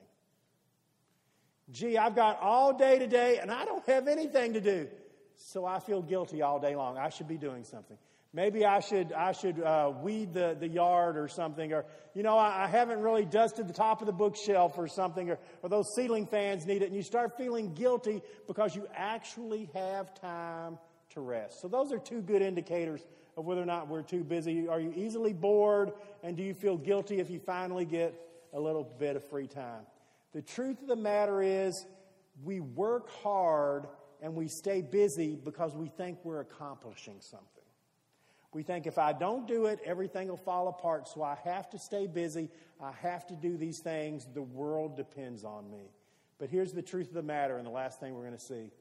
Gee, 1.72 1.98
I've 1.98 2.16
got 2.16 2.40
all 2.42 2.74
day 2.74 2.98
today 2.98 3.38
and 3.38 3.52
I 3.52 3.66
don't 3.66 3.86
have 3.86 4.08
anything 4.08 4.54
to 4.54 4.62
do. 4.62 4.88
So 5.36 5.66
I 5.66 5.80
feel 5.80 6.02
guilty 6.02 6.42
all 6.42 6.60
day 6.60 6.76
long. 6.76 6.98
I 6.98 7.10
should 7.10 7.28
be 7.28 7.38
doing 7.38 7.64
something. 7.64 7.98
Maybe 8.32 8.64
I 8.64 8.80
should, 8.80 9.12
I 9.12 9.32
should 9.32 9.60
uh, 9.60 9.92
weed 10.04 10.34
the, 10.34 10.56
the 10.60 10.68
yard 10.68 11.18
or 11.18 11.28
something. 11.28 11.74
Or, 11.74 11.86
you 12.14 12.22
know, 12.22 12.38
I, 12.38 12.66
I, 12.66 12.68
haven't 12.68 13.00
really 13.00 13.26
dusted 13.26 13.68
the 13.68 13.74
top 13.74 14.02
of 14.02 14.06
the 14.06 14.14
bookshelf 14.14 14.78
or 14.78 14.88
something. 14.88 15.32
Or, 15.32 15.40
or 15.64 15.70
those 15.70 15.96
ceiling 15.96 16.28
fans 16.28 16.68
need 16.68 16.84
it. 16.84 16.86
And 16.86 16.96
you 16.96 17.02
start 17.02 17.38
feeling 17.38 17.74
guilty 17.74 18.22
because 18.46 18.76
you 18.76 18.88
actually 18.96 19.70
have 19.74 20.14
time 20.14 20.78
to 21.12 21.22
rest. 21.22 21.60
So 21.60 21.68
those 21.68 21.92
are 21.92 21.98
two 21.98 22.22
good 22.22 22.44
indicators 22.44 23.02
of 23.36 23.46
whether 23.46 23.64
or 23.64 23.66
not 23.66 23.88
we're 23.88 24.04
too 24.04 24.24
busy. 24.24 24.68
Are 24.68 24.80
you 24.80 24.94
easily 24.96 25.34
bored? 25.34 25.92
And 26.22 26.38
do 26.38 26.44
you 26.44 26.54
feel 26.54 26.78
guilty 26.78 27.20
if 27.20 27.32
you 27.32 27.40
finally 27.40 27.86
get 27.86 28.14
a 28.54 28.60
little 28.60 28.84
bit 28.84 29.16
of 29.16 29.28
free 29.28 29.48
time? 29.48 29.82
The 30.34 30.44
truth 30.44 30.82
of 30.84 30.88
the 30.88 30.96
matter 30.96 31.42
is, 31.42 31.84
we 32.44 32.60
work 32.60 33.10
hard 33.24 33.88
and 34.22 34.36
we 34.36 34.48
stay 34.48 34.82
busy 34.82 35.36
because 35.36 35.76
we 35.76 35.88
think 35.88 36.20
we're 36.24 36.42
accomplishing 36.42 37.20
something. 37.22 37.59
We 38.52 38.64
think 38.64 38.88
if 38.88 38.98
I 38.98 39.14
don't 39.14 39.48
do 39.48 39.68
it, 39.68 39.80
everything 39.86 40.28
will 40.28 40.38
fall 40.38 40.70
apart, 40.70 41.08
so 41.08 41.22
I 41.22 41.38
have 41.44 41.70
to 41.70 41.78
stay 41.78 42.08
busy. 42.08 42.50
I 42.82 42.92
have 43.04 43.28
to 43.28 43.36
do 43.36 43.58
these 43.58 43.80
things. 43.84 44.26
The 44.34 44.42
world 44.42 44.98
depends 44.98 45.44
on 45.44 45.70
me. 45.70 45.92
But 46.40 46.50
here's 46.50 46.72
the 46.72 46.82
truth 46.82 47.10
of 47.10 47.14
the 47.14 47.22
matter, 47.22 47.58
and 47.58 47.66
the 47.66 47.72
last 47.72 48.00
thing 48.00 48.16
we're 48.16 48.26
going 48.26 48.38
to 48.38 48.40
see 48.40 48.72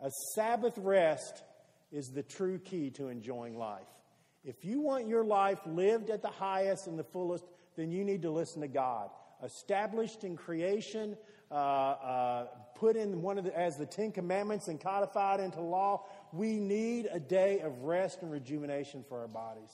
a 0.00 0.10
Sabbath 0.34 0.76
rest 0.78 1.44
is 1.92 2.08
the 2.08 2.22
true 2.22 2.58
key 2.58 2.90
to 2.90 3.08
enjoying 3.08 3.56
life. 3.56 3.86
If 4.44 4.64
you 4.64 4.80
want 4.80 5.06
your 5.06 5.22
life 5.22 5.60
lived 5.66 6.10
at 6.10 6.22
the 6.22 6.30
highest 6.30 6.88
and 6.88 6.98
the 6.98 7.04
fullest, 7.04 7.44
then 7.76 7.92
you 7.92 8.02
need 8.02 8.22
to 8.22 8.30
listen 8.30 8.62
to 8.62 8.68
God. 8.68 9.10
Established 9.44 10.24
in 10.24 10.36
creation, 10.36 11.16
uh, 11.50 11.54
uh, 11.54 12.46
put 12.82 12.96
in 12.96 13.22
one 13.22 13.38
of 13.38 13.44
the, 13.44 13.56
as 13.56 13.76
the 13.76 13.86
Ten 13.86 14.10
Commandments 14.10 14.66
and 14.66 14.80
codified 14.80 15.38
into 15.38 15.60
law, 15.60 16.04
we 16.32 16.58
need 16.58 17.08
a 17.12 17.20
day 17.20 17.60
of 17.60 17.84
rest 17.84 18.22
and 18.22 18.30
rejuvenation 18.30 19.04
for 19.08 19.20
our 19.20 19.28
bodies. 19.28 19.70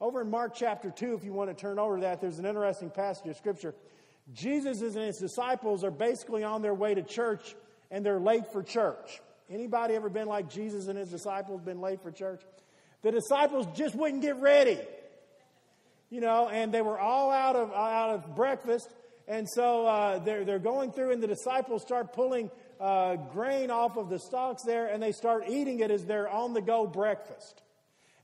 Over 0.00 0.20
in 0.20 0.30
Mark 0.30 0.54
chapter 0.54 0.92
2, 0.92 1.14
if 1.14 1.24
you 1.24 1.32
want 1.32 1.50
to 1.50 1.60
turn 1.60 1.80
over 1.80 1.96
to 1.96 2.02
that, 2.02 2.20
there's 2.20 2.38
an 2.38 2.46
interesting 2.46 2.90
passage 2.90 3.26
of 3.26 3.36
scripture. 3.36 3.74
Jesus 4.32 4.80
and 4.80 4.94
his 4.94 5.18
disciples 5.18 5.82
are 5.82 5.90
basically 5.90 6.44
on 6.44 6.62
their 6.62 6.72
way 6.72 6.94
to 6.94 7.02
church 7.02 7.56
and 7.90 8.06
they're 8.06 8.20
late 8.20 8.52
for 8.52 8.62
church. 8.62 9.20
Anybody 9.50 9.94
ever 9.94 10.08
been 10.08 10.28
like 10.28 10.48
Jesus 10.48 10.86
and 10.86 10.96
his 10.96 11.10
disciples 11.10 11.62
been 11.62 11.80
late 11.80 12.00
for 12.00 12.12
church? 12.12 12.42
The 13.02 13.10
disciples 13.10 13.66
just 13.74 13.96
wouldn't 13.96 14.22
get 14.22 14.36
ready. 14.40 14.78
You 16.10 16.20
know, 16.20 16.48
and 16.48 16.72
they 16.72 16.82
were 16.82 16.98
all 16.98 17.32
out 17.32 17.56
of 17.56 17.72
out 17.72 18.10
of 18.10 18.36
breakfast, 18.36 18.88
and 19.28 19.48
so 19.48 19.86
uh, 19.86 20.18
they're 20.20 20.44
they're 20.44 20.58
going 20.58 20.92
through, 20.92 21.12
and 21.12 21.22
the 21.22 21.26
disciples 21.26 21.82
start 21.82 22.12
pulling 22.12 22.50
uh, 22.80 23.16
grain 23.16 23.70
off 23.70 23.96
of 23.96 24.08
the 24.08 24.18
stalks 24.18 24.62
there 24.64 24.86
and 24.86 25.02
they 25.02 25.12
start 25.12 25.44
eating 25.48 25.80
it 25.80 25.90
as 25.90 26.04
their 26.04 26.28
on 26.28 26.52
the 26.52 26.60
go 26.60 26.86
breakfast. 26.86 27.62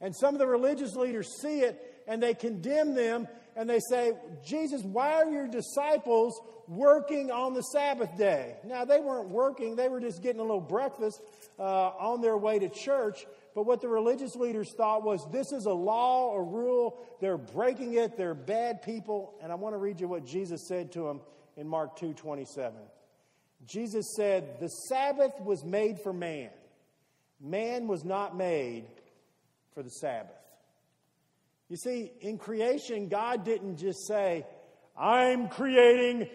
And 0.01 0.15
some 0.15 0.35
of 0.35 0.39
the 0.39 0.47
religious 0.47 0.95
leaders 0.95 1.29
see 1.41 1.61
it 1.61 2.05
and 2.07 2.23
they 2.23 2.35
condemn 2.35 2.95
them 2.95 3.29
and 3.55 3.69
they 3.69 3.81
say, 3.89 4.13
Jesus, 4.45 4.83
why 4.83 5.13
are 5.15 5.31
your 5.31 5.47
disciples 5.47 6.41
working 6.67 7.31
on 7.31 7.55
the 7.55 7.63
Sabbath 7.63 8.17
day? 8.17 8.57
Now, 8.65 8.85
they 8.85 9.01
weren't 9.01 9.29
working, 9.29 9.77
they 9.77 9.89
were 9.89 10.01
just 10.01 10.23
getting 10.23 10.41
a 10.41 10.45
little 10.45 10.61
breakfast 10.61 11.21
uh, 11.59 11.63
on 11.63 12.21
their 12.23 12.37
way 12.37 12.59
to 12.59 12.69
church. 12.69 13.27
But 13.55 13.67
what 13.67 13.81
the 13.81 13.89
religious 13.89 14.35
leaders 14.35 14.73
thought 14.77 15.03
was 15.03 15.27
this 15.31 15.53
is 15.53 15.67
a 15.67 15.73
law, 15.73 16.35
a 16.35 16.43
rule. 16.43 16.99
They're 17.21 17.37
breaking 17.37 17.95
it. 17.95 18.17
They're 18.17 18.35
bad 18.35 18.83
people. 18.83 19.35
And 19.43 19.53
I 19.53 19.57
want 19.57 19.75
to 19.75 19.79
read 19.79 20.01
you 20.01 20.09
what 20.09 20.25
Jesus 20.25 20.67
said 20.67 20.93
to 20.93 21.03
them 21.03 21.21
in 21.57 21.69
Mark 21.69 21.97
2 21.97 22.15
27. 22.15 22.75
Jesus 23.67 24.15
said, 24.17 24.59
The 24.61 24.69
Sabbath 24.69 25.33
was 25.41 25.65
made 25.65 26.01
for 26.01 26.13
man, 26.13 26.51
man 27.41 27.89
was 27.89 28.05
not 28.05 28.37
made 28.37 28.85
for 29.75 29.83
the 29.83 29.91
Sabbath. 29.91 30.37
You 31.69 31.77
see, 31.77 32.13
in 32.21 32.37
creation, 32.37 33.09
God 33.09 33.45
didn't 33.45 33.79
just 33.79 34.07
say, 34.07 34.45
I'm 34.99 35.49
creating 35.49 36.29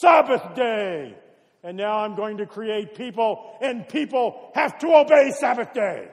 Sabbath 0.00 0.54
day, 0.54 1.16
and 1.62 1.76
now 1.76 2.00
I'm 2.00 2.14
going 2.14 2.38
to 2.38 2.46
create 2.46 2.94
people, 2.94 3.56
and 3.62 3.88
people 3.88 4.50
have 4.54 4.78
to 4.80 4.88
obey 4.88 5.30
Sabbath 5.30 5.72
day. 5.72 6.08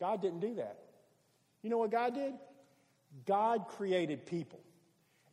God 0.00 0.22
didn't 0.22 0.40
do 0.40 0.54
that. 0.56 0.78
You 1.62 1.70
know 1.70 1.78
what 1.78 1.90
God 1.90 2.14
did? 2.14 2.34
God 3.26 3.68
created 3.68 4.26
people. 4.26 4.60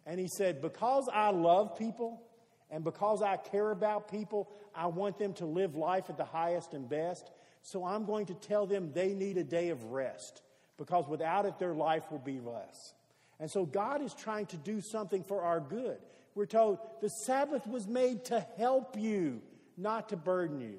And 0.06 0.20
He 0.20 0.28
said, 0.28 0.62
Because 0.62 1.10
I 1.12 1.32
love 1.32 1.78
people 1.78 2.22
and 2.70 2.84
because 2.84 3.22
I 3.22 3.38
care 3.38 3.72
about 3.72 4.12
people, 4.12 4.50
I 4.76 4.88
want 4.88 5.18
them 5.18 5.34
to 5.36 5.46
live 5.46 5.76
life 5.76 6.10
at 6.10 6.18
the 6.18 6.26
highest 6.26 6.74
and 6.74 6.88
best. 6.88 7.32
So 7.62 7.86
I'm 7.86 8.06
going 8.06 8.26
to 8.28 8.34
tell 8.34 8.66
them 8.66 8.92
they 8.94 9.14
need 9.14 9.38
a 9.38 9.44
day 9.44 9.70
of 9.70 9.84
rest 9.86 10.42
because 10.78 11.08
without 11.08 11.46
it, 11.46 11.60
their 11.60 11.74
life 11.74 12.12
will 12.12 12.20
be 12.20 12.40
less. 12.40 12.94
And 13.40 13.50
so 13.50 13.66
God 13.66 14.02
is 14.02 14.14
trying 14.14 14.48
to 14.48 14.58
do 14.58 14.82
something 14.82 15.24
for 15.24 15.42
our 15.42 15.60
good. 15.60 15.98
We're 16.36 16.46
told 16.46 16.80
the 17.02 17.10
Sabbath 17.10 17.66
was 17.68 17.88
made 17.88 18.26
to 18.26 18.46
help 18.58 18.98
you, 18.98 19.42
not 19.78 20.10
to 20.10 20.18
burden 20.18 20.60
you. 20.60 20.78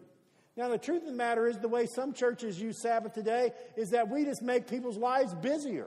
Now, 0.58 0.66
the 0.66 0.76
truth 0.76 1.02
of 1.02 1.10
the 1.10 1.14
matter 1.14 1.46
is, 1.46 1.56
the 1.56 1.68
way 1.68 1.86
some 1.86 2.12
churches 2.12 2.60
use 2.60 2.76
Sabbath 2.76 3.14
today 3.14 3.52
is 3.76 3.90
that 3.90 4.10
we 4.10 4.24
just 4.24 4.42
make 4.42 4.66
people's 4.66 4.96
lives 4.96 5.32
busier. 5.34 5.86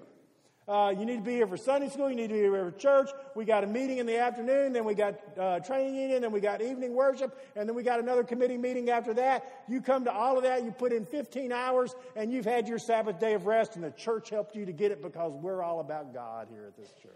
Uh, 0.65 0.95
you 0.97 1.05
need 1.05 1.17
to 1.17 1.23
be 1.23 1.33
here 1.33 1.45
for 1.45 1.57
Sunday 1.57 1.89
school. 1.89 2.09
You 2.09 2.15
need 2.15 2.29
to 2.29 2.33
be 2.33 2.39
here 2.39 2.71
for 2.71 2.77
church. 2.77 3.09
We 3.35 3.43
got 3.43 3.65
a 3.65 3.67
meeting 3.67 3.97
in 3.97 4.05
the 4.05 4.17
afternoon. 4.17 4.71
Then 4.71 4.85
we 4.85 4.93
got 4.93 5.19
uh, 5.37 5.59
training 5.59 5.95
union. 5.95 6.21
Then 6.21 6.31
we 6.31 6.39
got 6.39 6.61
evening 6.61 6.93
worship. 6.93 7.37
And 7.57 7.67
then 7.67 7.75
we 7.75 7.83
got 7.83 7.99
another 7.99 8.23
committee 8.23 8.57
meeting 8.57 8.89
after 8.89 9.13
that. 9.15 9.65
You 9.67 9.81
come 9.81 10.05
to 10.05 10.13
all 10.13 10.37
of 10.37 10.43
that. 10.43 10.63
You 10.63 10.71
put 10.71 10.93
in 10.93 11.05
15 11.05 11.51
hours 11.51 11.93
and 12.15 12.31
you've 12.31 12.45
had 12.45 12.69
your 12.69 12.79
Sabbath 12.79 13.19
day 13.19 13.33
of 13.33 13.47
rest 13.47 13.75
and 13.75 13.83
the 13.83 13.91
church 13.91 14.29
helped 14.29 14.55
you 14.55 14.65
to 14.65 14.71
get 14.71 14.93
it 14.93 15.01
because 15.01 15.33
we're 15.33 15.61
all 15.61 15.81
about 15.81 16.13
God 16.13 16.47
here 16.49 16.63
at 16.65 16.77
this 16.77 16.93
church. 17.03 17.11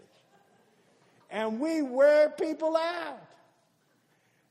And 1.30 1.58
we 1.58 1.80
wear 1.80 2.28
people 2.28 2.76
out. 2.76 3.22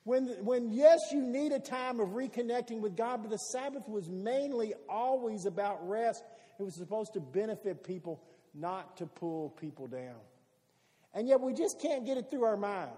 When, 0.05 0.27
when, 0.45 0.71
yes, 0.71 0.99
you 1.11 1.19
need 1.19 1.51
a 1.51 1.59
time 1.59 1.99
of 1.99 2.09
reconnecting 2.09 2.79
with 2.79 2.95
God, 2.95 3.23
but 3.23 3.31
the 3.31 3.37
Sabbath 3.37 3.89
was 3.89 4.07
mainly 4.07 4.73
always 4.87 5.47
about 5.47 5.87
rest. 5.89 6.23
It 6.59 6.63
was 6.63 6.75
supposed 6.75 7.13
to 7.13 7.19
benefit 7.19 7.83
people, 7.83 8.21
not 8.53 8.97
to 8.97 9.07
pull 9.07 9.49
people 9.49 9.87
down. 9.87 10.15
And 11.15 11.27
yet 11.27 11.41
we 11.41 11.53
just 11.53 11.81
can't 11.81 12.05
get 12.05 12.17
it 12.17 12.29
through 12.29 12.43
our 12.43 12.55
mind. 12.55 12.91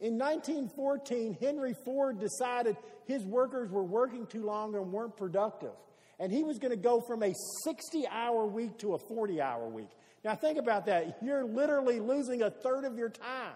In 0.00 0.18
1914, 0.18 1.36
Henry 1.40 1.74
Ford 1.84 2.18
decided 2.18 2.76
his 3.06 3.22
workers 3.22 3.70
were 3.70 3.84
working 3.84 4.26
too 4.26 4.44
long 4.44 4.74
and 4.74 4.90
weren't 4.90 5.16
productive. 5.16 5.70
And 6.18 6.32
he 6.32 6.42
was 6.42 6.58
going 6.58 6.72
to 6.72 6.76
go 6.76 7.00
from 7.00 7.22
a 7.22 7.32
60 7.62 8.08
hour 8.08 8.44
week 8.46 8.78
to 8.78 8.94
a 8.94 8.98
40 8.98 9.40
hour 9.40 9.68
week. 9.68 9.90
Now, 10.24 10.34
think 10.34 10.58
about 10.58 10.86
that. 10.86 11.18
You're 11.22 11.44
literally 11.44 12.00
losing 12.00 12.42
a 12.42 12.50
third 12.50 12.84
of 12.84 12.98
your 12.98 13.10
time. 13.10 13.54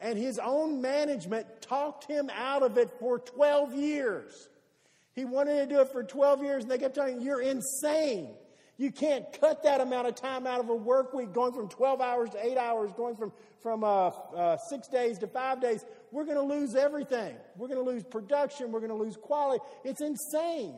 And 0.00 0.18
his 0.18 0.38
own 0.38 0.82
management 0.82 1.46
talked 1.62 2.04
him 2.04 2.30
out 2.34 2.62
of 2.62 2.76
it 2.76 2.90
for 3.00 3.18
12 3.18 3.74
years. 3.74 4.48
He 5.14 5.24
wanted 5.24 5.56
to 5.56 5.74
do 5.74 5.80
it 5.80 5.90
for 5.90 6.02
12 6.04 6.42
years, 6.42 6.62
and 6.62 6.70
they 6.70 6.78
kept 6.78 6.94
telling 6.94 7.18
him, 7.18 7.22
You're 7.22 7.40
insane. 7.40 8.34
You 8.78 8.92
can't 8.92 9.24
cut 9.40 9.62
that 9.62 9.80
amount 9.80 10.06
of 10.06 10.16
time 10.16 10.46
out 10.46 10.60
of 10.60 10.68
a 10.68 10.74
work 10.74 11.14
week, 11.14 11.32
going 11.32 11.54
from 11.54 11.68
12 11.68 12.00
hours 12.02 12.30
to 12.30 12.44
8 12.44 12.58
hours, 12.58 12.92
going 12.92 13.16
from, 13.16 13.32
from 13.62 13.82
uh, 13.82 14.08
uh, 14.08 14.58
six 14.68 14.86
days 14.88 15.18
to 15.20 15.26
five 15.26 15.62
days. 15.62 15.82
We're 16.12 16.26
going 16.26 16.36
to 16.36 16.42
lose 16.42 16.74
everything. 16.74 17.36
We're 17.56 17.68
going 17.68 17.82
to 17.82 17.90
lose 17.90 18.04
production. 18.04 18.72
We're 18.72 18.80
going 18.80 18.90
to 18.90 19.02
lose 19.02 19.16
quality. 19.16 19.64
It's 19.82 20.02
insane. 20.02 20.74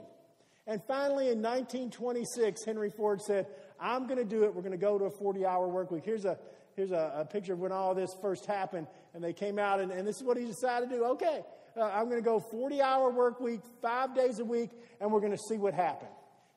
And 0.69 0.81
finally, 0.85 1.31
in 1.31 1.43
1926, 1.43 2.65
Henry 2.65 2.91
Ford 2.91 3.21
said, 3.21 3.47
I'm 3.81 4.07
going 4.07 4.19
to 4.19 4.25
do 4.25 4.45
it. 4.45 4.55
We're 4.55 4.63
going 4.63 4.73
to 4.73 4.79
go 4.79 4.99
to 4.99 5.07
a 5.07 5.11
40 5.11 5.45
hour 5.45 5.67
work 5.67 5.91
week. 5.91 6.05
Here's 6.05 6.25
a, 6.25 6.39
here's 6.77 6.93
a, 6.93 7.13
a, 7.17 7.25
picture 7.25 7.55
of 7.55 7.59
when 7.59 7.73
all 7.73 7.95
this 7.95 8.11
first 8.21 8.47
happened. 8.47 8.87
And 9.15 9.23
they 9.23 9.33
came 9.33 9.59
out, 9.59 9.81
and, 9.81 9.91
and 9.91 10.07
this 10.07 10.17
is 10.17 10.23
what 10.23 10.37
he 10.37 10.45
decided 10.45 10.91
to 10.91 10.97
do. 10.97 11.05
Okay, 11.05 11.43
uh, 11.77 11.85
I'm 11.85 12.05
going 12.05 12.23
to 12.23 12.25
go 12.25 12.41
40 12.41 12.83
hour 12.83 13.11
work 13.11 13.41
week, 13.41 13.61
five 13.81 14.15
days 14.15 14.39
a 14.39 14.45
week, 14.45 14.71
and 15.01 15.13
we're 15.13 15.21
going 15.21 15.33
to 15.33 15.43
see 15.49 15.57
what 15.57 15.75
happened. 15.75 16.11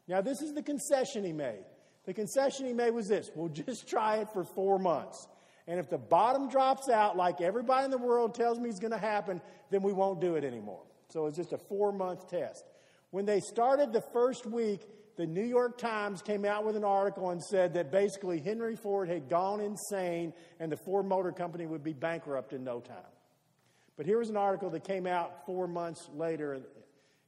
Now, 0.08 0.22
this 0.22 0.42
is 0.42 0.54
the 0.54 0.64
concession 0.64 1.24
he 1.24 1.34
made. 1.34 1.64
The 2.06 2.14
concession 2.14 2.66
he 2.66 2.74
made 2.74 2.92
was 2.92 3.08
this 3.08 3.30
we'll 3.36 3.50
just 3.68 3.88
try 3.88 4.18
it 4.18 4.30
for 4.34 4.44
four 4.44 4.80
months. 4.80 5.28
And 5.68 5.80
if 5.80 5.90
the 5.90 5.98
bottom 5.98 6.50
drops 6.50 6.90
out, 6.90 7.16
like 7.16 7.40
everybody 7.40 7.86
in 7.86 7.92
the 7.92 7.98
world 7.98 8.34
tells 8.36 8.60
me 8.60 8.70
is 8.70 8.80
going 8.80 8.92
to 8.92 8.98
happen, 8.98 9.42
then 9.70 9.84
we 9.84 9.94
won't 9.94 10.20
do 10.20 10.36
it 10.36 10.44
anymore. 10.44 10.82
So 11.10 11.28
it's 11.28 11.38
just 11.38 11.54
a 11.54 11.58
four 11.58 11.92
month 11.92 12.30
test. 12.30 12.66
When 13.12 13.26
they 13.26 13.40
started 13.40 13.94
the 13.94 14.02
first 14.14 14.46
week, 14.46 14.82
the 15.22 15.28
New 15.28 15.44
York 15.44 15.78
Times 15.78 16.24
came 16.24 16.46
out 16.46 16.66
with 16.66 16.76
an 16.76 16.84
article 16.84 17.30
and 17.30 17.40
said 17.44 17.76
that 17.76 17.92
basically 17.92 18.40
Henry 18.40 18.76
Ford 18.76 19.08
had 19.08 19.30
gone 19.30 19.60
insane 19.60 20.34
and 20.60 20.72
the 20.72 20.78
Ford 20.78 21.06
Motor 21.06 21.32
Company 21.32 21.68
would 21.68 21.84
be 21.84 21.94
bankrupt 21.94 22.54
in 22.54 22.64
no 22.64 22.80
time. 22.80 22.98
But 23.98 24.08
here 24.08 24.18
was 24.18 24.32
an 24.32 24.38
article 24.38 24.72
that 24.72 24.84
came 24.84 25.06
out 25.06 25.46
four 25.46 25.68
months 25.68 26.10
later. 26.16 26.60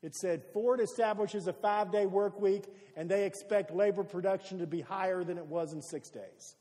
It 0.01 0.15
said 0.15 0.41
Ford 0.53 0.79
establishes 0.79 1.45
a 1.45 1.53
five 1.53 1.91
day 1.91 2.07
work 2.07 2.41
week 2.41 2.63
and 2.97 3.07
they 3.07 3.27
expect 3.27 3.69
labor 3.69 4.03
production 4.03 4.57
to 4.57 4.65
be 4.65 4.81
higher 4.81 5.23
than 5.23 5.37
it 5.37 5.45
was 5.45 5.71
in 5.71 5.83
six 5.83 6.09
days. 6.09 6.55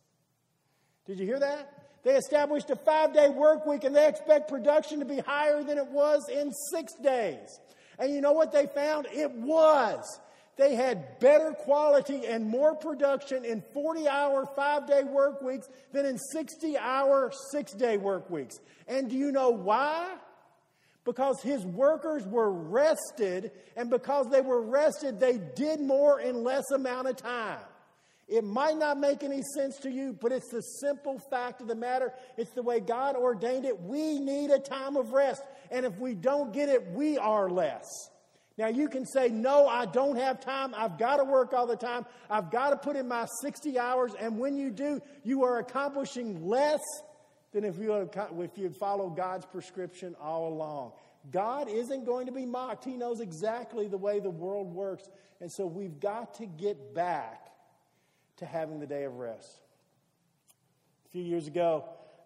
Did 1.06 1.18
you 1.18 1.24
hear 1.24 1.40
that? 1.40 1.86
They 2.02 2.14
established 2.14 2.68
a 2.68 2.76
five 2.76 3.14
day 3.14 3.30
work 3.30 3.64
week 3.64 3.84
and 3.84 3.96
they 3.96 4.06
expect 4.06 4.50
production 4.50 4.98
to 4.98 5.06
be 5.06 5.20
higher 5.20 5.62
than 5.62 5.78
it 5.78 5.86
was 5.86 6.28
in 6.28 6.52
six 6.52 6.92
days. 7.02 7.58
And 7.98 8.12
you 8.12 8.20
know 8.20 8.32
what 8.32 8.52
they 8.52 8.66
found? 8.66 9.06
It 9.10 9.30
was. 9.30 10.20
They 10.56 10.74
had 10.74 11.18
better 11.18 11.52
quality 11.52 12.26
and 12.26 12.46
more 12.46 12.74
production 12.74 13.44
in 13.44 13.62
40 13.72 14.06
hour, 14.06 14.46
five 14.54 14.86
day 14.86 15.02
work 15.02 15.40
weeks 15.40 15.66
than 15.92 16.04
in 16.04 16.18
60 16.18 16.76
hour, 16.76 17.32
six 17.50 17.72
day 17.72 17.96
work 17.96 18.28
weeks. 18.30 18.56
And 18.86 19.08
do 19.08 19.16
you 19.16 19.32
know 19.32 19.50
why? 19.50 20.14
Because 21.04 21.40
his 21.42 21.64
workers 21.64 22.24
were 22.26 22.52
rested, 22.52 23.50
and 23.76 23.90
because 23.90 24.28
they 24.30 24.40
were 24.40 24.62
rested, 24.62 25.18
they 25.18 25.38
did 25.56 25.80
more 25.80 26.20
in 26.20 26.44
less 26.44 26.70
amount 26.70 27.08
of 27.08 27.16
time. 27.16 27.58
It 28.28 28.44
might 28.44 28.76
not 28.76 28.98
make 28.98 29.24
any 29.24 29.42
sense 29.54 29.78
to 29.78 29.90
you, 29.90 30.16
but 30.18 30.32
it's 30.32 30.48
the 30.50 30.62
simple 30.80 31.20
fact 31.28 31.60
of 31.60 31.66
the 31.66 31.74
matter. 31.74 32.12
It's 32.36 32.52
the 32.52 32.62
way 32.62 32.78
God 32.78 33.16
ordained 33.16 33.64
it. 33.64 33.80
We 33.80 34.18
need 34.20 34.50
a 34.50 34.58
time 34.60 34.96
of 34.96 35.12
rest. 35.12 35.42
And 35.70 35.84
if 35.84 35.98
we 35.98 36.14
don't 36.14 36.52
get 36.52 36.68
it, 36.68 36.92
we 36.92 37.18
are 37.18 37.50
less. 37.50 37.86
Now, 38.58 38.68
you 38.68 38.88
can 38.88 39.06
say, 39.06 39.28
No, 39.28 39.66
I 39.66 39.86
don't 39.86 40.16
have 40.16 40.40
time. 40.40 40.74
I've 40.76 40.98
got 40.98 41.16
to 41.16 41.24
work 41.24 41.52
all 41.52 41.66
the 41.66 41.76
time. 41.76 42.04
I've 42.28 42.50
got 42.50 42.70
to 42.70 42.76
put 42.76 42.96
in 42.96 43.08
my 43.08 43.26
60 43.40 43.78
hours. 43.78 44.12
And 44.18 44.38
when 44.38 44.56
you 44.56 44.70
do, 44.70 45.00
you 45.24 45.44
are 45.44 45.58
accomplishing 45.58 46.46
less 46.46 46.80
than 47.52 47.64
if 47.64 47.78
you, 47.78 47.94
if 48.38 48.58
you 48.58 48.70
follow 48.70 49.10
God's 49.10 49.46
prescription 49.46 50.14
all 50.20 50.48
along. 50.48 50.92
God 51.30 51.68
isn't 51.68 52.04
going 52.04 52.26
to 52.26 52.32
be 52.32 52.44
mocked. 52.44 52.84
He 52.84 52.96
knows 52.96 53.20
exactly 53.20 53.86
the 53.86 53.98
way 53.98 54.18
the 54.20 54.30
world 54.30 54.74
works. 54.74 55.08
And 55.40 55.50
so 55.50 55.66
we've 55.66 56.00
got 56.00 56.34
to 56.34 56.46
get 56.46 56.94
back 56.94 57.46
to 58.38 58.46
having 58.46 58.80
the 58.80 58.86
day 58.86 59.04
of 59.04 59.14
rest. 59.14 59.60
A 61.06 61.08
few 61.10 61.22
years 61.22 61.46
ago, 61.46 61.84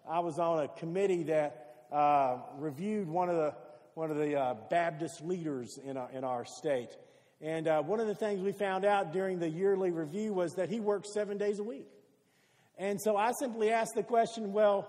I 0.09 0.19
was 0.19 0.39
on 0.39 0.63
a 0.63 0.67
committee 0.67 1.23
that 1.23 1.85
uh, 1.91 2.37
reviewed 2.57 3.07
one 3.07 3.29
of 3.29 3.35
the 3.35 3.53
one 3.97 4.11
of 4.11 4.17
the 4.17 4.39
uh, 4.39 4.53
Baptist 4.69 5.23
leaders 5.23 5.79
in 5.83 5.97
our, 5.97 6.07
in 6.11 6.23
our 6.23 6.45
state. 6.45 6.89
And 7.41 7.67
uh, 7.67 7.81
one 7.81 7.99
of 7.99 8.05
the 8.05 8.13
things 8.13 8.41
we 8.41 8.51
found 8.51 8.85
out 8.85 9.11
during 9.11 9.39
the 9.39 9.49
yearly 9.49 9.89
review 9.89 10.33
was 10.33 10.53
that 10.53 10.69
he 10.69 10.79
works 10.79 11.11
seven 11.11 11.39
days 11.39 11.57
a 11.57 11.63
week. 11.63 11.87
And 12.77 13.01
so 13.01 13.17
I 13.17 13.31
simply 13.39 13.71
asked 13.71 13.95
the 13.95 14.03
question, 14.03 14.53
well, 14.53 14.87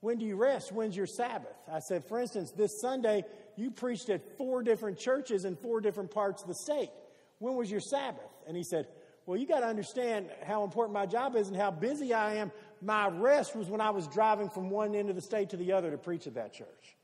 when 0.00 0.18
do 0.18 0.26
you 0.26 0.34
rest? 0.34 0.72
When's 0.72 0.96
your 0.96 1.06
Sabbath? 1.06 1.54
I 1.72 1.78
said, 1.78 2.02
for 2.08 2.18
instance, 2.18 2.50
this 2.56 2.80
Sunday, 2.80 3.22
you 3.54 3.70
preached 3.70 4.10
at 4.10 4.36
four 4.36 4.64
different 4.64 4.98
churches 4.98 5.44
in 5.44 5.54
four 5.54 5.80
different 5.80 6.10
parts 6.10 6.42
of 6.42 6.48
the 6.48 6.56
state. 6.56 6.90
When 7.38 7.54
was 7.54 7.70
your 7.70 7.78
Sabbath? 7.78 8.32
And 8.48 8.56
he 8.56 8.64
said, 8.64 8.88
well, 9.26 9.38
you 9.38 9.46
got 9.46 9.60
to 9.60 9.66
understand 9.66 10.26
how 10.44 10.64
important 10.64 10.92
my 10.92 11.06
job 11.06 11.36
is 11.36 11.46
and 11.46 11.56
how 11.56 11.70
busy 11.70 12.12
I 12.12 12.34
am. 12.34 12.50
My 12.82 13.06
rest 13.10 13.54
was 13.54 13.68
when 13.68 13.80
I 13.80 13.90
was 13.90 14.08
driving 14.08 14.50
from 14.50 14.70
one 14.70 14.96
end 14.96 15.08
of 15.08 15.14
the 15.14 15.22
state 15.22 15.50
to 15.50 15.56
the 15.56 15.70
other 15.70 15.92
to 15.92 15.98
preach 15.98 16.26
at 16.26 16.34
that 16.34 16.52
church. 16.52 16.96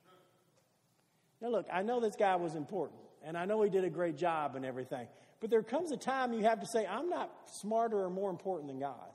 Now, 1.40 1.48
look, 1.48 1.66
I 1.72 1.82
know 1.82 2.00
this 2.00 2.16
guy 2.16 2.36
was 2.36 2.54
important, 2.54 3.00
and 3.24 3.36
I 3.36 3.44
know 3.44 3.62
he 3.62 3.70
did 3.70 3.84
a 3.84 3.90
great 3.90 4.16
job 4.16 4.56
and 4.56 4.64
everything. 4.64 5.06
But 5.40 5.50
there 5.50 5.62
comes 5.62 5.92
a 5.92 5.96
time 5.96 6.32
you 6.32 6.44
have 6.44 6.60
to 6.60 6.66
say, 6.66 6.86
I'm 6.86 7.10
not 7.10 7.30
smarter 7.60 8.02
or 8.02 8.10
more 8.10 8.30
important 8.30 8.68
than 8.68 8.80
God. 8.80 9.10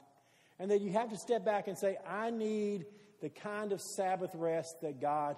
And 0.60 0.70
that 0.70 0.82
you 0.82 0.92
have 0.92 1.10
to 1.10 1.18
step 1.18 1.44
back 1.44 1.68
and 1.68 1.78
say, 1.78 1.98
I 2.08 2.30
need 2.30 2.86
the 3.22 3.30
kind 3.30 3.72
of 3.72 3.82
Sabbath 3.82 4.32
rest 4.36 4.82
that 4.82 5.02
God 5.02 5.36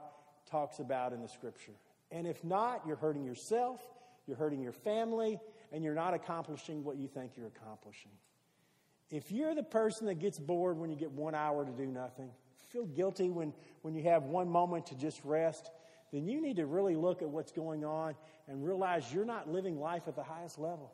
talks 0.50 0.80
about 0.80 1.14
in 1.14 1.22
the 1.22 1.30
scripture. 1.30 1.72
And 2.12 2.28
if 2.28 2.44
not, 2.44 2.84
you're 2.86 2.98
hurting 2.98 3.24
yourself, 3.24 3.82
you're 4.28 4.38
hurting 4.38 4.62
your 4.62 4.74
family, 4.74 5.40
and 5.72 5.84
you're 5.84 5.96
not 5.96 6.14
accomplishing 6.14 6.84
what 6.84 6.98
you 6.98 7.08
think 7.08 7.32
you're 7.38 7.48
accomplishing. 7.48 8.12
If 9.10 9.32
you're 9.32 9.56
the 9.56 9.64
person 9.64 10.08
that 10.08 10.16
gets 10.16 10.40
bored 10.40 10.78
when 10.78 10.90
you 10.90 10.96
get 10.96 11.12
one 11.12 11.36
hour 11.36 11.66
to 11.66 11.72
do 11.72 11.86
nothing, 11.86 12.30
feel 12.70 12.86
guilty 12.86 13.30
when, 13.30 13.54
when 13.82 13.94
you 13.94 14.04
have 14.04 14.24
one 14.24 14.50
moment 14.50 14.88
to 14.88 14.96
just 14.96 15.22
rest, 15.24 15.70
then 16.14 16.28
you 16.28 16.40
need 16.40 16.58
to 16.58 16.68
really 16.68 16.96
look 16.96 17.24
at 17.24 17.30
what's 17.30 17.52
going 17.52 17.84
on 17.84 18.14
and 18.48 18.64
realize 18.64 19.12
you're 19.12 19.26
not 19.26 19.50
living 19.50 19.80
life 19.80 20.04
at 20.08 20.16
the 20.16 20.24
highest 20.24 20.60
level. 20.60 20.94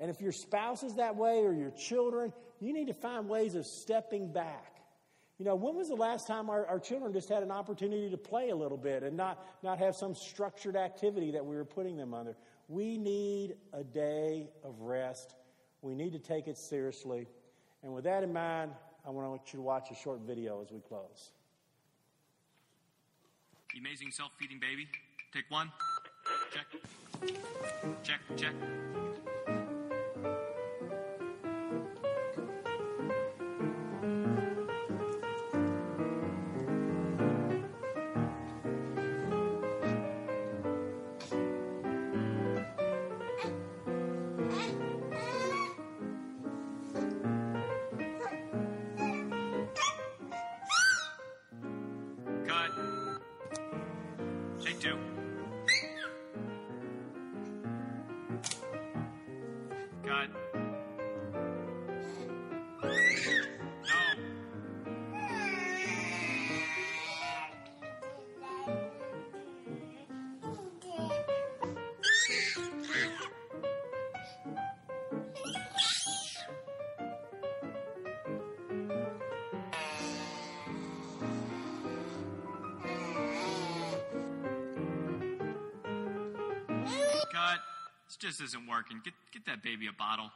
And 0.00 0.10
if 0.10 0.20
your 0.20 0.32
spouse 0.32 0.82
is 0.82 0.96
that 0.96 1.16
way 1.16 1.44
or 1.44 1.52
your 1.52 1.70
children, 1.70 2.32
you 2.60 2.72
need 2.72 2.88
to 2.88 2.94
find 2.94 3.28
ways 3.28 3.54
of 3.54 3.64
stepping 3.64 4.32
back. 4.32 4.74
You 5.38 5.44
know, 5.44 5.54
when 5.54 5.76
was 5.76 5.88
the 5.88 5.94
last 5.94 6.26
time 6.26 6.50
our, 6.50 6.66
our 6.66 6.80
children 6.80 7.12
just 7.12 7.28
had 7.28 7.44
an 7.44 7.52
opportunity 7.52 8.10
to 8.10 8.16
play 8.16 8.50
a 8.50 8.56
little 8.56 8.76
bit 8.76 9.04
and 9.04 9.16
not, 9.16 9.46
not 9.62 9.78
have 9.78 9.94
some 9.94 10.16
structured 10.16 10.76
activity 10.76 11.30
that 11.30 11.46
we 11.46 11.54
were 11.54 11.64
putting 11.64 11.96
them 11.96 12.12
under? 12.12 12.36
We 12.66 12.98
need 12.98 13.54
a 13.72 13.84
day 13.84 14.50
of 14.64 14.80
rest. 14.80 15.36
We 15.82 15.94
need 15.94 16.12
to 16.14 16.18
take 16.18 16.48
it 16.48 16.58
seriously. 16.58 17.28
And 17.84 17.92
with 17.94 18.04
that 18.04 18.24
in 18.24 18.32
mind, 18.32 18.72
I 19.06 19.10
want 19.10 19.52
you 19.52 19.58
to 19.58 19.62
watch 19.62 19.92
a 19.92 19.94
short 19.94 20.20
video 20.22 20.60
as 20.60 20.72
we 20.72 20.80
close. 20.80 21.30
The 23.72 23.80
amazing 23.80 24.10
self 24.10 24.30
feeding 24.38 24.58
baby. 24.58 24.88
Take 25.32 25.50
one. 25.50 25.70
Check. 26.52 26.66
Check, 28.02 28.20
check. 28.36 28.54
Just 88.18 88.40
isn't 88.40 88.66
working. 88.66 89.00
Get 89.04 89.14
get 89.32 89.46
that 89.46 89.62
baby 89.62 89.86
a 89.86 89.92
bottle. 89.92 90.30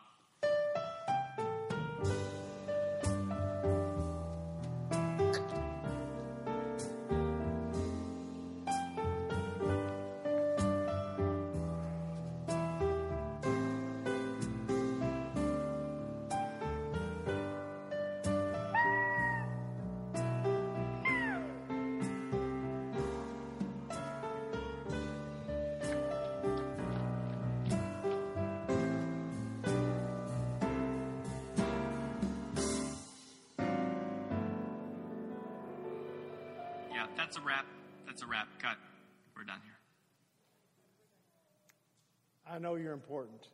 I 42.52 42.58
know 42.58 42.74
you're 42.74 42.92
important. 42.92 43.48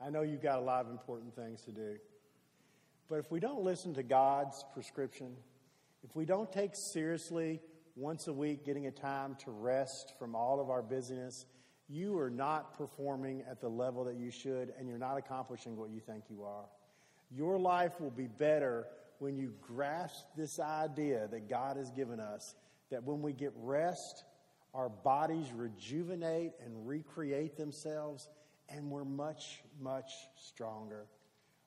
I 0.00 0.10
know 0.10 0.22
you've 0.22 0.42
got 0.42 0.60
a 0.60 0.62
lot 0.62 0.84
of 0.84 0.92
important 0.92 1.34
things 1.34 1.62
to 1.62 1.72
do. 1.72 1.96
But 3.08 3.16
if 3.16 3.32
we 3.32 3.40
don't 3.40 3.64
listen 3.64 3.94
to 3.94 4.04
God's 4.04 4.64
prescription, 4.72 5.34
if 6.04 6.14
we 6.14 6.24
don't 6.24 6.52
take 6.52 6.76
seriously 6.76 7.60
once 7.96 8.28
a 8.28 8.32
week 8.32 8.64
getting 8.64 8.86
a 8.86 8.92
time 8.92 9.36
to 9.44 9.50
rest 9.50 10.14
from 10.20 10.36
all 10.36 10.60
of 10.60 10.70
our 10.70 10.82
busyness, 10.82 11.46
you 11.88 12.16
are 12.16 12.30
not 12.30 12.78
performing 12.78 13.42
at 13.50 13.60
the 13.60 13.68
level 13.68 14.04
that 14.04 14.14
you 14.14 14.30
should, 14.30 14.72
and 14.78 14.88
you're 14.88 14.98
not 14.98 15.18
accomplishing 15.18 15.76
what 15.76 15.90
you 15.90 15.98
think 15.98 16.24
you 16.30 16.44
are. 16.44 16.66
Your 17.32 17.58
life 17.58 18.00
will 18.00 18.10
be 18.10 18.28
better 18.28 18.86
when 19.18 19.36
you 19.36 19.52
grasp 19.60 20.26
this 20.36 20.60
idea 20.60 21.26
that 21.32 21.48
God 21.48 21.76
has 21.76 21.90
given 21.90 22.20
us 22.20 22.54
that 22.90 23.02
when 23.02 23.20
we 23.20 23.32
get 23.32 23.52
rest, 23.56 24.22
our 24.76 24.90
bodies 24.90 25.46
rejuvenate 25.54 26.52
and 26.62 26.86
recreate 26.86 27.56
themselves, 27.56 28.28
and 28.68 28.90
we're 28.90 29.06
much, 29.06 29.62
much 29.80 30.12
stronger. 30.36 31.06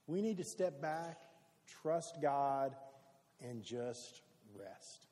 We 0.06 0.22
need 0.22 0.38
to 0.38 0.44
step 0.44 0.80
back, 0.80 1.18
trust 1.82 2.22
God, 2.22 2.76
and 3.42 3.64
just 3.64 4.22
rest. 4.56 5.08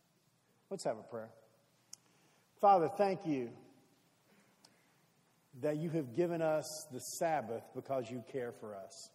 Let's 0.70 0.84
have 0.84 1.00
a 1.00 1.04
prayer. 1.04 1.30
Father, 2.62 2.88
thank 2.88 3.26
you 3.26 3.50
that 5.62 5.78
you 5.78 5.90
have 5.90 6.14
given 6.14 6.42
us 6.42 6.86
the 6.92 7.00
Sabbath 7.00 7.64
because 7.74 8.12
you 8.12 8.24
care 8.32 8.52
for 8.52 8.76
us. 8.76 9.10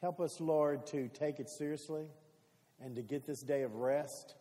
Help 0.00 0.20
us, 0.20 0.40
Lord, 0.40 0.86
to 0.88 1.08
take 1.08 1.38
it 1.38 1.48
seriously 1.48 2.06
and 2.82 2.96
to 2.96 3.02
get 3.02 3.26
this 3.26 3.42
day 3.42 3.62
of 3.62 3.76
rest 3.76 4.34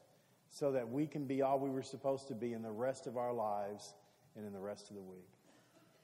so 0.54 0.72
that 0.72 0.89
we 0.89 1.08
can 1.08 1.26
be 1.26 1.42
all 1.42 1.60
we 1.60 1.72
were 1.72 1.82
supposed 1.82 2.28
to 2.28 2.36
be 2.36 2.54
in 2.54 2.62
the 2.62 2.72
rest 2.72 3.08
of 3.08 3.18
our 3.18 3.34
lives 3.34 3.96
and 4.36 4.46
in 4.46 4.54
the 4.54 4.60
rest 4.60 4.92
of 4.92 4.96
the 4.96 5.02
week. 5.02 5.28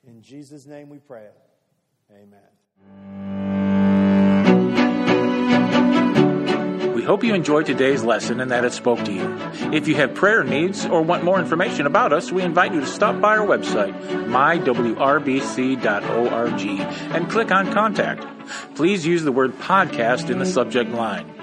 In 0.07 0.23
Jesus' 0.23 0.65
name 0.65 0.89
we 0.89 0.97
pray. 0.97 1.27
Amen. 2.11 2.39
We 6.95 7.03
hope 7.03 7.23
you 7.23 7.35
enjoyed 7.35 7.67
today's 7.67 8.03
lesson 8.03 8.39
and 8.39 8.49
that 8.49 8.65
it 8.65 8.73
spoke 8.73 9.03
to 9.05 9.13
you. 9.13 9.37
If 9.71 9.87
you 9.87 9.93
have 9.95 10.15
prayer 10.15 10.43
needs 10.43 10.83
or 10.83 11.03
want 11.03 11.23
more 11.23 11.39
information 11.39 11.85
about 11.85 12.11
us, 12.11 12.31
we 12.31 12.41
invite 12.41 12.73
you 12.73 12.79
to 12.79 12.87
stop 12.87 13.21
by 13.21 13.37
our 13.37 13.45
website, 13.45 13.93
mywrbc.org, 14.25 15.85
and 17.15 17.29
click 17.29 17.51
on 17.51 17.71
Contact. 17.71 18.25
Please 18.73 19.05
use 19.05 19.21
the 19.21 19.31
word 19.31 19.53
podcast 19.59 20.31
in 20.31 20.39
the 20.39 20.45
subject 20.47 20.89
line. 20.89 21.38